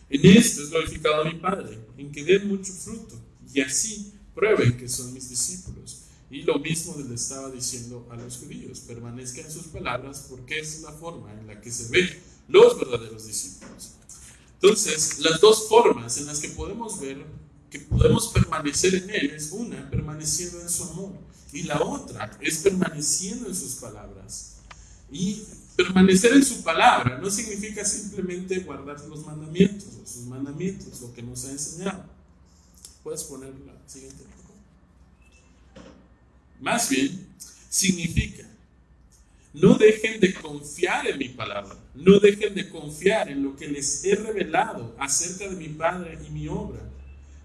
En 0.09 0.25
esto 0.37 0.61
es 0.61 0.69
glorificado 0.69 1.25
mi 1.25 1.39
Padre, 1.39 1.79
en 1.97 2.11
que 2.11 2.23
den 2.23 2.47
mucho 2.47 2.71
fruto 2.71 3.19
y 3.51 3.61
así 3.61 4.13
prueben 4.33 4.77
que 4.77 4.87
son 4.89 5.13
mis 5.13 5.29
discípulos. 5.29 5.99
Y 6.29 6.41
lo 6.43 6.57
mismo 6.57 6.95
le 6.97 7.13
estaba 7.13 7.51
diciendo 7.51 8.07
a 8.11 8.15
los 8.15 8.37
judíos, 8.37 8.79
permanezcan 8.79 9.45
en 9.45 9.51
sus 9.51 9.67
palabras 9.67 10.25
porque 10.29 10.59
es 10.59 10.81
la 10.81 10.91
forma 10.91 11.31
en 11.33 11.47
la 11.47 11.61
que 11.61 11.71
se 11.71 11.89
ven 11.89 12.09
los 12.47 12.79
verdaderos 12.79 13.27
discípulos. 13.27 13.91
Entonces, 14.55 15.19
las 15.19 15.39
dos 15.41 15.67
formas 15.67 16.17
en 16.17 16.25
las 16.25 16.39
que 16.39 16.49
podemos 16.49 16.99
ver 16.99 17.25
que 17.69 17.79
podemos 17.79 18.27
permanecer 18.27 18.93
en 18.93 19.09
Él 19.09 19.31
es 19.31 19.51
una, 19.51 19.89
permaneciendo 19.89 20.61
en 20.61 20.69
su 20.69 20.83
amor, 20.83 21.13
y 21.51 21.63
la 21.63 21.81
otra 21.81 22.37
es 22.39 22.59
permaneciendo 22.59 23.47
en 23.47 23.55
sus 23.55 23.73
palabras. 23.75 24.57
Y 25.11 25.41
permanecer 25.75 26.33
en 26.33 26.45
su 26.45 26.63
palabra 26.63 27.17
no 27.17 27.31
significa 27.31 27.83
simplemente 27.83 28.59
guardar 28.59 29.03
los 29.05 29.25
mandamientos, 29.25 29.87
sus 30.05 30.25
mandamientos, 30.25 31.01
lo 31.01 31.11
que 31.13 31.23
nos 31.23 31.45
ha 31.45 31.51
enseñado. 31.51 32.05
Puedes 33.03 33.23
poner 33.23 33.53
la 33.65 33.73
siguiente. 33.87 34.23
Más 36.59 36.89
bien, 36.89 37.27
significa, 37.69 38.47
no 39.53 39.75
dejen 39.75 40.19
de 40.19 40.33
confiar 40.33 41.07
en 41.07 41.17
mi 41.17 41.29
palabra, 41.29 41.75
no 41.93 42.19
dejen 42.19 42.55
de 42.55 42.69
confiar 42.69 43.29
en 43.29 43.43
lo 43.43 43.55
que 43.55 43.67
les 43.67 44.05
he 44.05 44.15
revelado 44.15 44.95
acerca 44.97 45.49
de 45.49 45.55
mi 45.55 45.67
Padre 45.69 46.17
y 46.25 46.29
mi 46.29 46.47
obra 46.47 46.79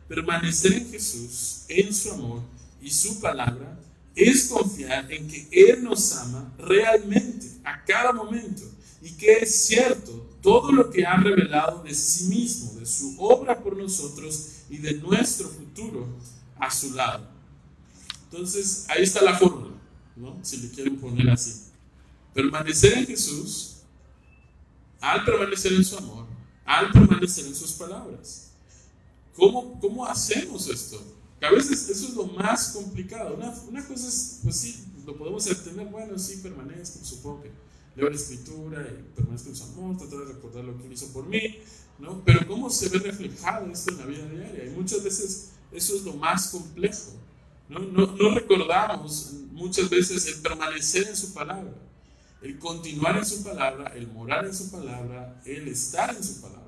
Permanecer 0.08 0.72
en 0.72 0.90
Jesús, 0.90 1.64
en 1.68 1.94
su 1.94 2.10
amor 2.10 2.40
y 2.80 2.90
su 2.90 3.20
palabra, 3.20 3.78
es 4.16 4.46
confiar 4.46 5.12
en 5.12 5.28
que 5.28 5.46
Él 5.50 5.84
nos 5.84 6.16
ama 6.16 6.50
realmente 6.58 7.46
a 7.62 7.84
cada 7.84 8.12
momento 8.12 8.62
y 9.02 9.10
que 9.12 9.34
es 9.34 9.66
cierto 9.66 10.26
todo 10.48 10.72
lo 10.72 10.88
que 10.88 11.04
ha 11.04 11.14
revelado 11.16 11.82
de 11.82 11.94
sí 11.94 12.24
mismo, 12.24 12.72
de 12.80 12.86
su 12.86 13.16
obra 13.18 13.62
por 13.62 13.76
nosotros 13.76 14.62
y 14.70 14.78
de 14.78 14.94
nuestro 14.94 15.46
futuro 15.46 16.08
a 16.58 16.70
su 16.70 16.94
lado. 16.94 17.28
Entonces, 18.24 18.86
ahí 18.88 19.02
está 19.02 19.20
la 19.20 19.36
fórmula, 19.36 19.76
¿no? 20.16 20.38
si 20.42 20.56
le 20.56 20.70
quieren 20.70 20.96
poner 20.96 21.28
así. 21.28 21.64
Permanecer 22.32 22.96
en 22.96 23.06
Jesús, 23.06 23.82
al 25.02 25.22
permanecer 25.22 25.74
en 25.74 25.84
su 25.84 25.98
amor, 25.98 26.26
al 26.64 26.92
permanecer 26.92 27.44
en 27.46 27.54
sus 27.54 27.72
palabras. 27.72 28.52
¿Cómo, 29.36 29.78
¿Cómo 29.80 30.06
hacemos 30.06 30.66
esto? 30.68 31.14
a 31.42 31.50
veces 31.50 31.90
eso 31.90 32.08
es 32.08 32.14
lo 32.14 32.24
más 32.26 32.70
complicado. 32.70 33.34
Una, 33.34 33.50
una 33.68 33.86
cosa 33.86 34.08
es, 34.08 34.40
pues 34.42 34.56
sí, 34.56 34.82
lo 35.04 35.14
podemos 35.14 35.46
entender, 35.46 35.86
bueno, 35.88 36.18
sí, 36.18 36.38
permanezco, 36.42 37.04
supongo 37.04 37.42
que 37.42 37.52
leo 37.98 38.08
la 38.08 38.16
escritura 38.16 38.80
y 38.80 39.14
permanezco 39.16 39.48
en 39.48 39.56
su 39.56 39.64
amor, 39.64 39.98
tratar 39.98 40.20
de 40.20 40.32
recordar 40.32 40.64
lo 40.64 40.78
que 40.78 40.86
él 40.86 40.92
hizo 40.92 41.12
por 41.12 41.26
mí, 41.26 41.58
¿no? 41.98 42.22
Pero 42.24 42.46
¿cómo 42.46 42.70
se 42.70 42.88
ve 42.88 43.00
reflejado 43.00 43.66
esto 43.72 43.90
en 43.90 43.98
la 43.98 44.06
vida 44.06 44.24
diaria? 44.26 44.66
Y 44.66 44.70
muchas 44.70 45.02
veces 45.02 45.50
eso 45.72 45.96
es 45.96 46.04
lo 46.04 46.12
más 46.12 46.48
complejo, 46.48 47.12
¿no? 47.68 47.80
No, 47.80 48.06
no 48.06 48.34
recordamos 48.34 49.32
muchas 49.50 49.90
veces 49.90 50.24
el 50.28 50.40
permanecer 50.40 51.08
en 51.08 51.16
su 51.16 51.34
palabra, 51.34 51.74
el 52.40 52.56
continuar 52.60 53.16
en 53.18 53.26
su 53.26 53.42
palabra, 53.42 53.92
el 53.96 54.06
morar 54.06 54.46
en 54.46 54.54
su 54.54 54.70
palabra, 54.70 55.42
el 55.44 55.66
estar 55.66 56.14
en 56.14 56.22
su 56.22 56.40
palabra. 56.40 56.62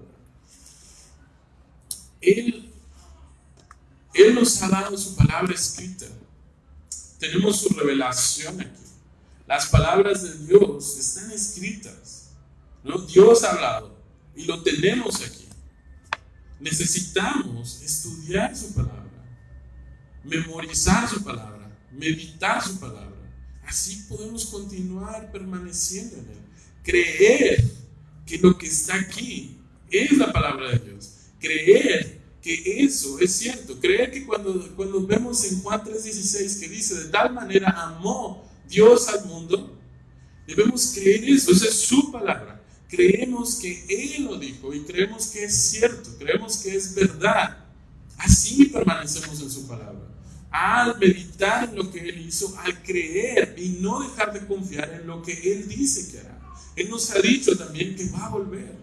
Él, 2.20 2.72
Él 4.14 4.34
nos 4.34 4.60
ha 4.62 4.68
dado 4.68 4.98
su 4.98 5.14
palabra 5.14 5.54
escrita. 5.54 6.06
Tenemos 7.20 7.60
su 7.60 7.68
revelación 7.68 8.60
aquí. 8.60 8.89
Las 9.50 9.66
palabras 9.66 10.22
de 10.22 10.46
Dios 10.46 10.96
están 10.96 11.32
escritas. 11.32 12.30
¿no? 12.84 12.98
Dios 12.98 13.42
ha 13.42 13.50
hablado 13.50 13.98
y 14.36 14.44
lo 14.44 14.62
tenemos 14.62 15.16
aquí. 15.16 15.48
Necesitamos 16.60 17.82
estudiar 17.82 18.56
su 18.56 18.72
palabra, 18.72 19.10
memorizar 20.22 21.08
su 21.08 21.24
palabra, 21.24 21.68
meditar 21.90 22.62
su 22.62 22.78
palabra. 22.78 23.10
Así 23.66 24.06
podemos 24.08 24.46
continuar 24.46 25.32
permaneciendo 25.32 26.14
en 26.18 26.28
Él. 26.30 26.38
Creer 26.84 27.64
que 28.24 28.38
lo 28.38 28.56
que 28.56 28.68
está 28.68 28.94
aquí 28.94 29.58
es 29.90 30.16
la 30.16 30.32
palabra 30.32 30.70
de 30.70 30.78
Dios 30.78 31.10
creer 31.40 32.20
que 32.40 32.84
eso 32.84 33.18
es 33.18 33.32
cierto, 33.32 33.80
creer 33.80 34.10
que 34.12 34.24
cuando, 34.24 34.74
cuando 34.76 35.04
vemos 35.06 35.44
en 35.44 35.60
Juan 35.62 35.82
3:16 35.82 36.60
que 36.60 36.68
dice, 36.68 36.94
de 36.94 37.08
tal 37.08 37.32
manera 37.32 37.70
amó 37.70 38.48
Dios 38.70 39.08
al 39.08 39.26
mundo, 39.26 39.76
debemos 40.46 40.92
creer 40.94 41.28
eso, 41.28 41.50
esa 41.50 41.66
es 41.66 41.80
su 41.80 42.12
palabra. 42.12 42.62
Creemos 42.88 43.56
que 43.56 43.84
Él 43.88 44.24
lo 44.24 44.38
dijo 44.38 44.72
y 44.72 44.80
creemos 44.82 45.26
que 45.26 45.44
es 45.44 45.70
cierto, 45.70 46.10
creemos 46.18 46.58
que 46.58 46.76
es 46.76 46.94
verdad. 46.94 47.58
Así 48.16 48.66
permanecemos 48.66 49.40
en 49.40 49.50
su 49.50 49.66
palabra. 49.66 50.06
Al 50.50 50.98
meditar 50.98 51.68
en 51.68 51.76
lo 51.76 51.90
que 51.90 52.08
Él 52.08 52.26
hizo, 52.26 52.56
al 52.58 52.82
creer 52.82 53.54
y 53.58 53.70
no 53.80 54.00
dejar 54.02 54.32
de 54.32 54.46
confiar 54.46 54.92
en 54.92 55.06
lo 55.06 55.20
que 55.22 55.32
Él 55.32 55.68
dice 55.68 56.10
que 56.10 56.20
hará. 56.20 56.40
Él 56.76 56.90
nos 56.90 57.10
ha 57.10 57.20
dicho 57.20 57.56
también 57.56 57.96
que 57.96 58.08
va 58.10 58.26
a 58.26 58.30
volver. 58.30 58.78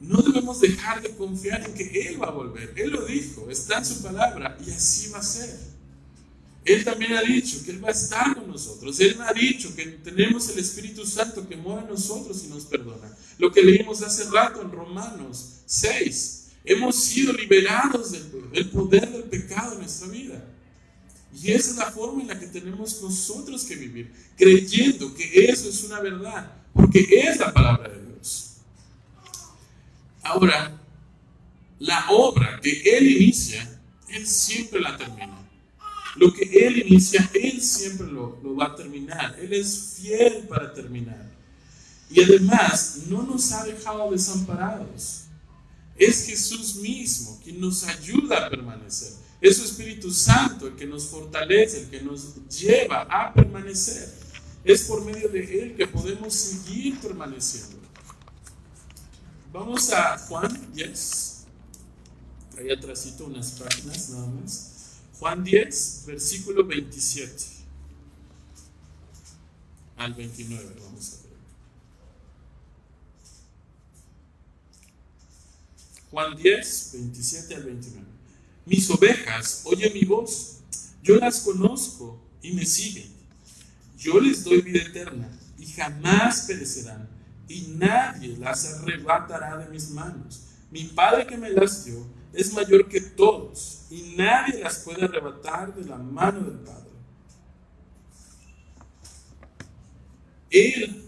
No 0.00 0.20
debemos 0.20 0.60
dejar 0.60 1.00
de 1.00 1.10
confiar 1.16 1.64
en 1.64 1.74
que 1.74 2.08
Él 2.08 2.22
va 2.22 2.28
a 2.28 2.32
volver. 2.32 2.74
Él 2.76 2.90
lo 2.90 3.06
dijo, 3.06 3.48
está 3.50 3.78
en 3.78 3.86
su 3.86 4.02
palabra 4.02 4.58
y 4.66 4.70
así 4.70 5.10
va 5.10 5.18
a 5.18 5.22
ser. 5.22 5.75
Él 6.66 6.84
también 6.84 7.12
ha 7.14 7.22
dicho 7.22 7.62
que 7.64 7.70
Él 7.70 7.82
va 7.82 7.88
a 7.88 7.92
estar 7.92 8.34
con 8.34 8.48
nosotros. 8.48 8.98
Él 8.98 9.16
ha 9.20 9.32
dicho 9.32 9.74
que 9.76 9.86
tenemos 9.86 10.48
el 10.48 10.58
Espíritu 10.58 11.06
Santo 11.06 11.48
que 11.48 11.56
mora 11.56 11.82
en 11.82 11.88
nosotros 11.88 12.42
y 12.44 12.48
nos 12.48 12.64
perdona. 12.64 13.16
Lo 13.38 13.52
que 13.52 13.62
leímos 13.62 14.02
hace 14.02 14.24
rato 14.30 14.60
en 14.62 14.72
Romanos 14.72 15.60
6. 15.64 16.48
Hemos 16.64 16.96
sido 16.96 17.32
liberados 17.32 18.10
del 18.10 18.68
poder 18.70 19.08
del 19.12 19.22
pecado 19.24 19.74
en 19.74 19.78
nuestra 19.78 20.08
vida. 20.08 20.44
Y 21.40 21.52
esa 21.52 21.70
es 21.70 21.76
la 21.76 21.92
forma 21.92 22.22
en 22.22 22.28
la 22.28 22.40
que 22.40 22.48
tenemos 22.48 23.00
nosotros 23.00 23.64
que 23.64 23.76
vivir, 23.76 24.12
creyendo 24.36 25.14
que 25.14 25.48
eso 25.48 25.68
es 25.68 25.84
una 25.84 26.00
verdad, 26.00 26.50
porque 26.72 27.06
es 27.10 27.38
la 27.38 27.52
palabra 27.52 27.90
de 27.90 28.12
Dios. 28.12 28.54
Ahora, 30.22 30.80
la 31.78 32.10
obra 32.10 32.58
que 32.60 32.82
Él 32.96 33.06
inicia, 33.08 33.80
Él 34.08 34.26
siempre 34.26 34.80
la 34.80 34.96
termina. 34.96 35.45
Lo 36.16 36.32
que 36.32 36.44
Él 36.66 36.78
inicia, 36.86 37.30
Él 37.34 37.60
siempre 37.60 38.06
lo, 38.06 38.40
va 38.54 38.66
a 38.66 38.74
terminar. 38.74 39.36
Él 39.38 39.52
es 39.52 39.96
fiel 39.98 40.46
para 40.48 40.72
terminar. 40.72 41.30
Y 42.10 42.22
además, 42.22 43.00
no 43.08 43.22
nos 43.22 43.52
ha 43.52 43.64
dejado 43.64 44.10
desamparados. 44.10 45.24
Es 45.96 46.26
Jesús 46.26 46.76
mismo 46.76 47.40
quien 47.42 47.60
nos 47.60 47.84
ayuda 47.84 48.46
a 48.46 48.50
permanecer. 48.50 49.12
Es 49.40 49.58
su 49.58 49.64
Espíritu 49.64 50.10
Santo 50.10 50.66
el 50.66 50.76
que 50.76 50.86
nos 50.86 51.06
fortalece, 51.06 51.82
el 51.82 51.90
que 51.90 52.00
nos 52.00 52.34
lleva 52.48 53.02
a 53.02 53.32
permanecer. 53.32 54.12
Es 54.64 54.82
por 54.82 55.04
medio 55.04 55.28
de 55.28 55.62
Él 55.62 55.76
que 55.76 55.86
podemos 55.86 56.34
seguir 56.34 56.98
permaneciendo. 56.98 57.76
Vamos 59.52 59.90
a 59.92 60.18
Juan 60.18 60.72
10. 60.74 61.46
Ahí 62.58 62.70
atrásito 62.70 63.26
unas 63.26 63.52
páginas 63.52 64.10
nada 64.10 64.26
más. 64.26 64.75
Juan 65.18 65.42
10, 65.42 66.04
versículo 66.06 66.64
27. 66.64 67.56
al 69.96 70.14
29. 70.14 70.76
Vamos 70.84 71.12
a 71.12 71.22
ver. 71.22 71.36
Juan 76.10 76.36
10, 76.36 76.90
27 76.92 77.54
al 77.54 77.62
29. 77.64 78.06
Mis 78.66 78.90
ovejas 78.90 79.62
oyen 79.64 79.92
mi 79.94 80.04
voz, 80.04 80.58
yo 81.02 81.16
las 81.16 81.40
conozco 81.40 82.20
y 82.42 82.52
me 82.52 82.66
siguen. 82.66 83.10
Yo 83.98 84.20
les 84.20 84.44
doy 84.44 84.60
vida 84.60 84.82
eterna 84.82 85.30
y 85.58 85.66
jamás 85.66 86.42
perecerán 86.42 87.08
y 87.48 87.62
nadie 87.78 88.36
las 88.36 88.66
arrebatará 88.66 89.56
de 89.56 89.68
mis 89.70 89.90
manos. 89.90 90.42
Mi 90.70 90.84
Padre 90.84 91.26
que 91.26 91.36
me 91.36 91.50
las 91.50 91.84
dio 91.84 92.06
es 92.32 92.52
mayor 92.52 92.88
que 92.88 93.00
todos 93.00 93.82
y 93.90 94.14
nadie 94.16 94.60
las 94.62 94.78
puede 94.80 95.04
arrebatar 95.04 95.74
de 95.74 95.84
la 95.84 95.96
mano 95.96 96.40
del 96.40 96.58
Padre. 96.58 96.90
Él 100.50 101.04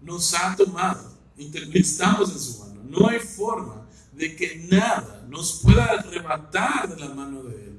nos 0.00 0.34
ha 0.34 0.54
tomado, 0.56 1.12
estamos 1.36 2.32
en 2.32 2.40
su 2.40 2.58
mano. 2.60 2.82
No 2.84 3.08
hay 3.08 3.18
forma 3.18 3.86
de 4.12 4.34
que 4.34 4.66
nada 4.70 5.26
nos 5.28 5.60
pueda 5.62 5.84
arrebatar 5.84 6.94
de 6.94 7.00
la 7.00 7.14
mano 7.14 7.42
de 7.42 7.54
Él. 7.54 7.78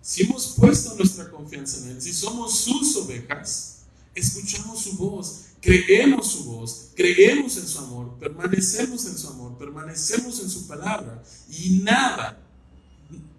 Si 0.00 0.22
hemos 0.24 0.54
puesto 0.56 0.94
nuestra 0.96 1.30
confianza 1.30 1.78
en 1.84 1.96
Él, 1.96 2.02
si 2.02 2.12
somos 2.12 2.58
sus 2.58 2.96
ovejas, 2.96 3.82
escuchamos 4.14 4.82
su 4.82 4.96
voz, 4.96 5.46
creemos 5.62 6.26
su 6.32 6.44
voz, 6.44 6.90
creemos 6.94 7.56
en 7.56 7.66
su 7.66 7.78
amor, 7.78 8.18
permanecemos 8.18 9.06
en 9.06 9.16
su 9.16 9.28
amor, 9.28 9.56
permanecemos 9.56 10.40
en 10.40 10.50
su 10.50 10.66
palabra 10.66 11.22
y 11.48 11.80
nada, 11.84 12.38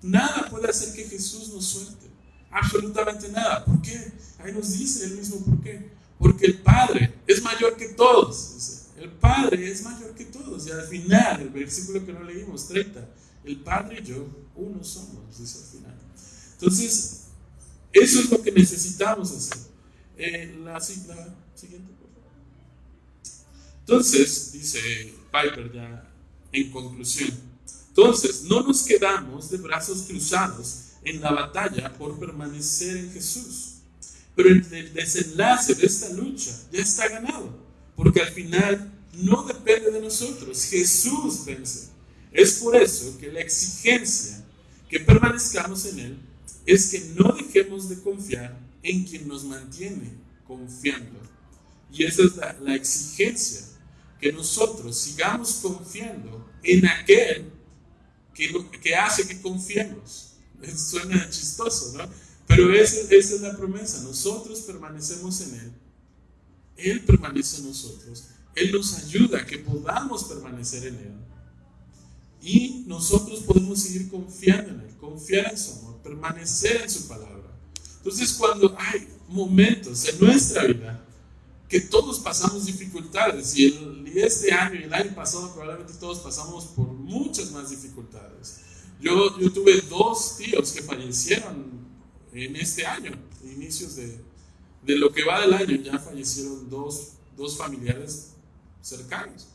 nada 0.02 0.50
puede 0.50 0.70
hacer 0.70 0.94
que 0.94 1.04
Jesús 1.04 1.50
nos 1.54 1.66
suelte. 1.66 2.08
Absolutamente 2.50 3.30
nada. 3.30 3.66
¿Por 3.66 3.82
qué? 3.82 4.14
Ahí 4.40 4.54
nos 4.54 4.78
dice 4.78 5.06
él 5.06 5.18
mismo 5.18 5.38
por 5.38 5.62
qué. 5.62 5.92
Porque 6.20 6.46
el 6.46 6.60
Padre 6.60 7.14
es 7.28 7.42
mayor 7.42 7.76
que 7.76 7.90
todos. 7.90 8.86
El 8.96 9.12
Padre 9.12 9.72
es 9.72 9.84
mayor 9.84 10.14
que 10.14 10.26
todos. 10.26 10.68
Y 10.68 10.72
al 10.72 10.88
final, 10.88 11.42
el 11.42 11.50
versículo 11.50 12.06
que 12.06 12.14
no 12.14 12.24
leímos, 12.24 12.68
30, 12.68 13.10
el 13.44 13.58
Padre 13.62 14.02
y 14.02 14.06
yo, 14.06 14.28
uno 14.56 14.84
somos, 14.84 15.38
dice 15.38 15.58
al 15.58 15.66
final. 15.66 15.98
Entonces, 16.54 17.24
eso 17.92 18.20
es 18.20 18.30
lo 18.30 18.42
que 18.42 18.52
necesitamos 18.52 19.32
hacer. 19.32 19.58
Eh, 20.18 20.56
la, 20.64 20.74
la 20.74 20.82
siguiente. 20.82 22.03
Entonces, 23.86 24.52
dice 24.54 25.14
Piper 25.32 25.72
ya 25.74 26.10
en 26.52 26.72
conclusión, 26.72 27.32
entonces 27.90 28.44
no 28.44 28.64
nos 28.64 28.84
quedamos 28.84 29.52
de 29.52 29.58
brazos 29.58 30.04
cruzados 30.04 30.94
en 31.04 31.22
la 31.22 31.32
batalla 31.32 31.94
por 31.94 32.18
permanecer 32.18 32.98
en 32.98 33.12
Jesús. 33.12 33.74
Pero 34.36 34.50
el 34.50 34.94
desenlace 34.94 35.76
de 35.76 35.86
esta 35.86 36.10
lucha 36.10 36.52
ya 36.72 36.82
está 36.82 37.08
ganado, 37.08 37.56
porque 37.96 38.22
al 38.22 38.32
final 38.32 38.92
no 39.14 39.44
depende 39.44 39.92
de 39.92 40.02
nosotros, 40.02 40.66
Jesús 40.66 41.46
vence. 41.46 41.90
Es 42.32 42.54
por 42.56 42.76
eso 42.76 43.18
que 43.20 43.32
la 43.32 43.42
exigencia 43.42 44.44
que 44.90 45.00
permanezcamos 45.00 45.86
en 45.86 46.00
Él 46.00 46.18
es 46.66 46.88
que 46.88 47.00
no 47.16 47.34
dejemos 47.34 47.90
de 47.90 48.02
confiar 48.02 48.58
en 48.82 49.04
quien 49.04 49.28
nos 49.28 49.44
mantiene 49.44 50.12
confiando. 50.48 51.20
Y 51.92 52.06
esa 52.06 52.24
es 52.24 52.36
la, 52.38 52.56
la 52.62 52.76
exigencia 52.76 53.62
que 54.24 54.32
nosotros 54.32 54.98
sigamos 54.98 55.56
confiando 55.56 56.50
en 56.64 56.88
aquel 56.88 57.52
que, 58.34 58.80
que 58.82 58.96
hace 58.96 59.28
que 59.28 59.42
confiemos. 59.42 60.36
Suena 60.78 61.30
chistoso, 61.30 61.98
¿no? 61.98 62.10
Pero 62.48 62.74
esa, 62.74 63.02
esa 63.14 63.36
es 63.36 63.42
la 63.42 63.58
promesa. 63.58 64.02
Nosotros 64.02 64.62
permanecemos 64.62 65.42
en 65.42 65.56
Él. 65.56 65.72
Él 66.78 67.02
permanece 67.02 67.58
en 67.58 67.68
nosotros. 67.68 68.30
Él 68.56 68.72
nos 68.72 68.94
ayuda 68.94 69.40
a 69.40 69.46
que 69.46 69.58
podamos 69.58 70.24
permanecer 70.24 70.88
en 70.88 70.96
Él. 70.96 71.14
Y 72.42 72.86
nosotros 72.88 73.42
podemos 73.42 73.82
seguir 73.82 74.10
confiando 74.10 74.70
en 74.70 74.82
Él, 74.88 74.96
confiar 75.02 75.52
en 75.52 75.58
su 75.58 75.80
amor, 75.80 76.02
permanecer 76.02 76.82
en 76.82 76.90
su 76.90 77.10
palabra. 77.10 77.52
Entonces 77.98 78.32
cuando 78.34 78.74
hay 78.80 79.06
momentos 79.28 80.08
en 80.08 80.20
nuestra 80.20 80.64
vida 80.64 81.06
que 81.74 81.82
todos 81.82 82.20
pasamos 82.20 82.68
dificultades 82.68 83.58
y, 83.58 83.76
este 84.14 84.54
año 84.54 84.80
y 84.80 84.84
el 84.84 84.94
año 84.94 85.16
pasado 85.16 85.52
probablemente 85.56 85.96
todos 86.00 86.20
pasamos 86.20 86.66
por 86.66 86.86
muchas 86.86 87.52
más 87.52 87.72
dificultades. 87.72 88.60
Yo, 89.02 89.40
yo 89.40 89.52
tuve 89.52 89.82
dos 89.90 90.38
tíos 90.38 90.72
que 90.72 90.84
fallecieron 90.84 91.66
en 92.32 92.56
este 92.58 92.86
año, 92.86 93.12
inicios 93.44 93.96
de, 93.96 94.22
de 94.86 94.98
lo 95.00 95.12
que 95.12 95.24
va 95.24 95.42
del 95.42 95.56
año, 95.56 95.76
ya 95.78 95.98
fallecieron 95.98 96.70
dos, 96.70 97.14
dos 97.36 97.58
familiares 97.58 98.34
cercanos. 98.80 99.48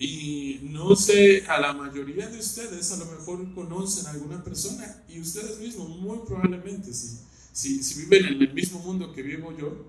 Y 0.00 0.62
no 0.64 0.96
sé, 0.96 1.44
a 1.46 1.60
la 1.60 1.72
mayoría 1.72 2.26
de 2.26 2.40
ustedes 2.40 2.90
a 2.90 2.96
lo 2.96 3.04
mejor 3.04 3.54
conocen 3.54 4.06
a 4.06 4.10
alguna 4.10 4.42
persona 4.42 5.04
y 5.08 5.20
ustedes 5.20 5.60
mismos 5.60 5.90
muy 5.90 6.18
probablemente, 6.26 6.92
si, 6.92 7.20
si, 7.52 7.84
si 7.84 8.00
viven 8.00 8.34
en 8.34 8.42
el 8.42 8.52
mismo 8.52 8.80
mundo 8.80 9.12
que 9.12 9.22
vivo 9.22 9.56
yo, 9.56 9.86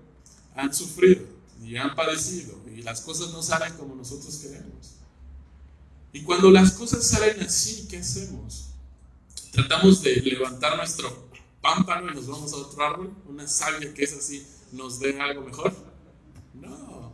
han 0.54 0.72
sufrido 0.72 1.34
y 1.62 1.76
han 1.76 1.94
padecido 1.94 2.60
y 2.74 2.82
las 2.82 3.00
cosas 3.00 3.30
no 3.32 3.42
salen 3.42 3.74
como 3.74 3.94
nosotros 3.94 4.36
queremos. 4.36 4.94
Y 6.12 6.22
cuando 6.22 6.50
las 6.50 6.72
cosas 6.72 7.06
salen 7.06 7.40
así, 7.40 7.86
¿qué 7.88 7.98
hacemos? 7.98 8.66
Tratamos 9.50 10.02
de 10.02 10.16
levantar 10.16 10.76
nuestro 10.76 11.28
pámpano 11.60 12.10
y 12.10 12.14
nos 12.14 12.26
vamos 12.26 12.52
a 12.52 12.56
otro 12.56 12.84
árbol, 12.84 13.14
una 13.26 13.48
savia 13.48 13.92
que 13.94 14.04
es 14.04 14.12
así, 14.12 14.46
nos 14.72 15.00
dé 15.00 15.20
algo 15.20 15.42
mejor. 15.42 15.74
No, 16.54 17.12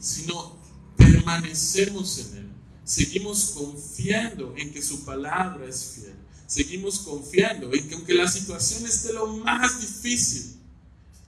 sino 0.00 0.58
permanecemos 0.96 2.18
en 2.18 2.36
Él. 2.36 2.50
Seguimos 2.84 3.52
confiando 3.56 4.54
en 4.56 4.72
que 4.72 4.82
su 4.82 5.04
palabra 5.04 5.66
es 5.66 5.94
fiel. 5.94 6.14
Seguimos 6.46 7.00
confiando 7.00 7.72
en 7.72 7.88
que 7.88 7.94
aunque 7.94 8.14
la 8.14 8.28
situación 8.28 8.84
esté 8.86 9.12
lo 9.12 9.26
más 9.26 9.80
difícil, 9.80 10.60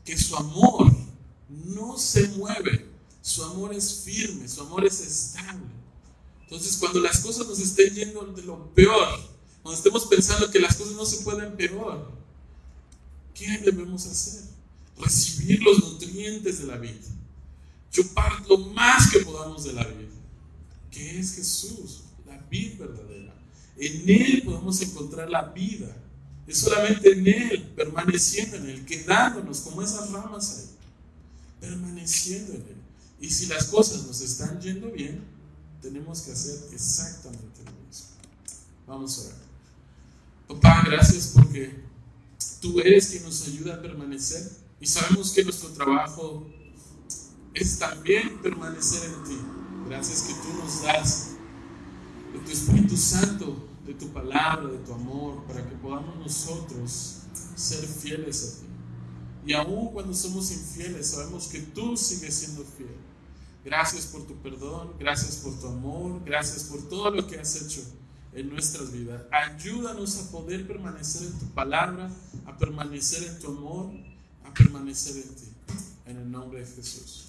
que 0.04 0.16
su 0.16 0.36
amor 0.36 0.92
no 1.64 1.98
se 1.98 2.28
mueve, 2.28 2.86
su 3.22 3.42
amor 3.44 3.74
es 3.74 4.02
firme, 4.04 4.48
su 4.48 4.60
amor 4.60 4.84
es 4.84 5.00
estable. 5.00 5.66
Entonces, 6.42 6.76
cuando 6.76 7.00
las 7.00 7.20
cosas 7.20 7.46
nos 7.46 7.58
estén 7.58 7.94
yendo 7.94 8.22
de 8.22 8.42
lo 8.42 8.72
peor, 8.74 9.20
cuando 9.62 9.76
estemos 9.76 10.06
pensando 10.06 10.50
que 10.50 10.60
las 10.60 10.76
cosas 10.76 10.94
no 10.94 11.04
se 11.04 11.24
pueden 11.24 11.56
peor, 11.56 12.12
¿qué 13.34 13.58
debemos 13.58 14.06
hacer? 14.06 14.44
Recibir 14.98 15.62
los 15.62 15.78
nutrientes 15.78 16.60
de 16.60 16.66
la 16.66 16.76
vida, 16.76 17.00
chupar 17.90 18.46
lo 18.48 18.58
más 18.58 19.10
que 19.10 19.20
podamos 19.20 19.64
de 19.64 19.72
la 19.72 19.84
vida, 19.84 20.14
que 20.90 21.18
es 21.18 21.34
Jesús, 21.34 22.02
la 22.26 22.38
vida 22.48 22.86
verdadera. 22.86 23.34
En 23.76 24.08
Él 24.08 24.42
podemos 24.44 24.80
encontrar 24.80 25.28
la 25.28 25.42
vida. 25.42 25.94
Es 26.46 26.60
solamente 26.60 27.12
en 27.12 27.26
Él, 27.26 27.72
permaneciendo 27.74 28.56
en 28.56 28.70
Él, 28.70 28.86
quedándonos 28.86 29.60
como 29.60 29.82
esas 29.82 30.10
ramas 30.12 30.58
ahí 30.58 30.76
permaneciendo 31.60 32.52
en 32.52 32.60
Él. 32.62 32.76
Y 33.20 33.30
si 33.30 33.46
las 33.46 33.66
cosas 33.66 34.04
nos 34.06 34.20
están 34.20 34.60
yendo 34.60 34.90
bien, 34.90 35.24
tenemos 35.80 36.22
que 36.22 36.32
hacer 36.32 36.58
exactamente 36.72 37.62
lo 37.64 37.86
mismo. 37.86 38.06
Vamos 38.86 39.18
a 39.18 39.22
ver. 39.24 39.46
Papá, 40.48 40.82
gracias 40.86 41.32
porque 41.34 41.82
tú 42.60 42.78
eres 42.80 43.08
quien 43.08 43.22
nos 43.24 43.46
ayuda 43.46 43.74
a 43.74 43.82
permanecer 43.82 44.50
y 44.80 44.86
sabemos 44.86 45.32
que 45.32 45.44
nuestro 45.44 45.70
trabajo 45.70 46.46
es 47.54 47.78
también 47.78 48.40
permanecer 48.42 49.10
en 49.10 49.24
ti. 49.24 49.38
Gracias 49.88 50.22
que 50.22 50.34
tú 50.34 50.52
nos 50.58 50.82
das 50.82 51.30
de 52.32 52.38
tu 52.40 52.50
Espíritu 52.50 52.96
Santo, 52.96 53.68
de 53.86 53.94
tu 53.94 54.08
palabra, 54.12 54.68
de 54.68 54.78
tu 54.78 54.92
amor, 54.92 55.44
para 55.46 55.66
que 55.66 55.74
podamos 55.76 56.16
nosotros 56.16 57.18
ser 57.54 57.86
fieles 57.86 58.44
a 58.44 58.60
ti. 58.60 58.65
Y 59.46 59.52
aún 59.52 59.92
cuando 59.92 60.12
somos 60.12 60.50
infieles, 60.50 61.06
sabemos 61.06 61.46
que 61.46 61.60
tú 61.60 61.96
sigues 61.96 62.34
siendo 62.34 62.64
fiel. 62.64 62.96
Gracias 63.64 64.06
por 64.06 64.26
tu 64.26 64.34
perdón, 64.42 64.94
gracias 64.98 65.36
por 65.36 65.58
tu 65.58 65.68
amor, 65.68 66.20
gracias 66.24 66.64
por 66.64 66.88
todo 66.88 67.10
lo 67.10 67.26
que 67.26 67.38
has 67.38 67.62
hecho 67.62 67.80
en 68.32 68.50
nuestras 68.50 68.92
vidas. 68.92 69.22
Ayúdanos 69.30 70.18
a 70.18 70.30
poder 70.30 70.66
permanecer 70.66 71.28
en 71.28 71.38
tu 71.38 71.46
palabra, 71.46 72.10
a 72.44 72.58
permanecer 72.58 73.22
en 73.22 73.38
tu 73.38 73.48
amor, 73.48 73.92
a 74.44 74.52
permanecer 74.52 75.16
en 75.16 75.34
ti. 75.34 75.48
En 76.06 76.16
el 76.18 76.30
nombre 76.30 76.60
de 76.60 76.66
Jesús. 76.66 77.25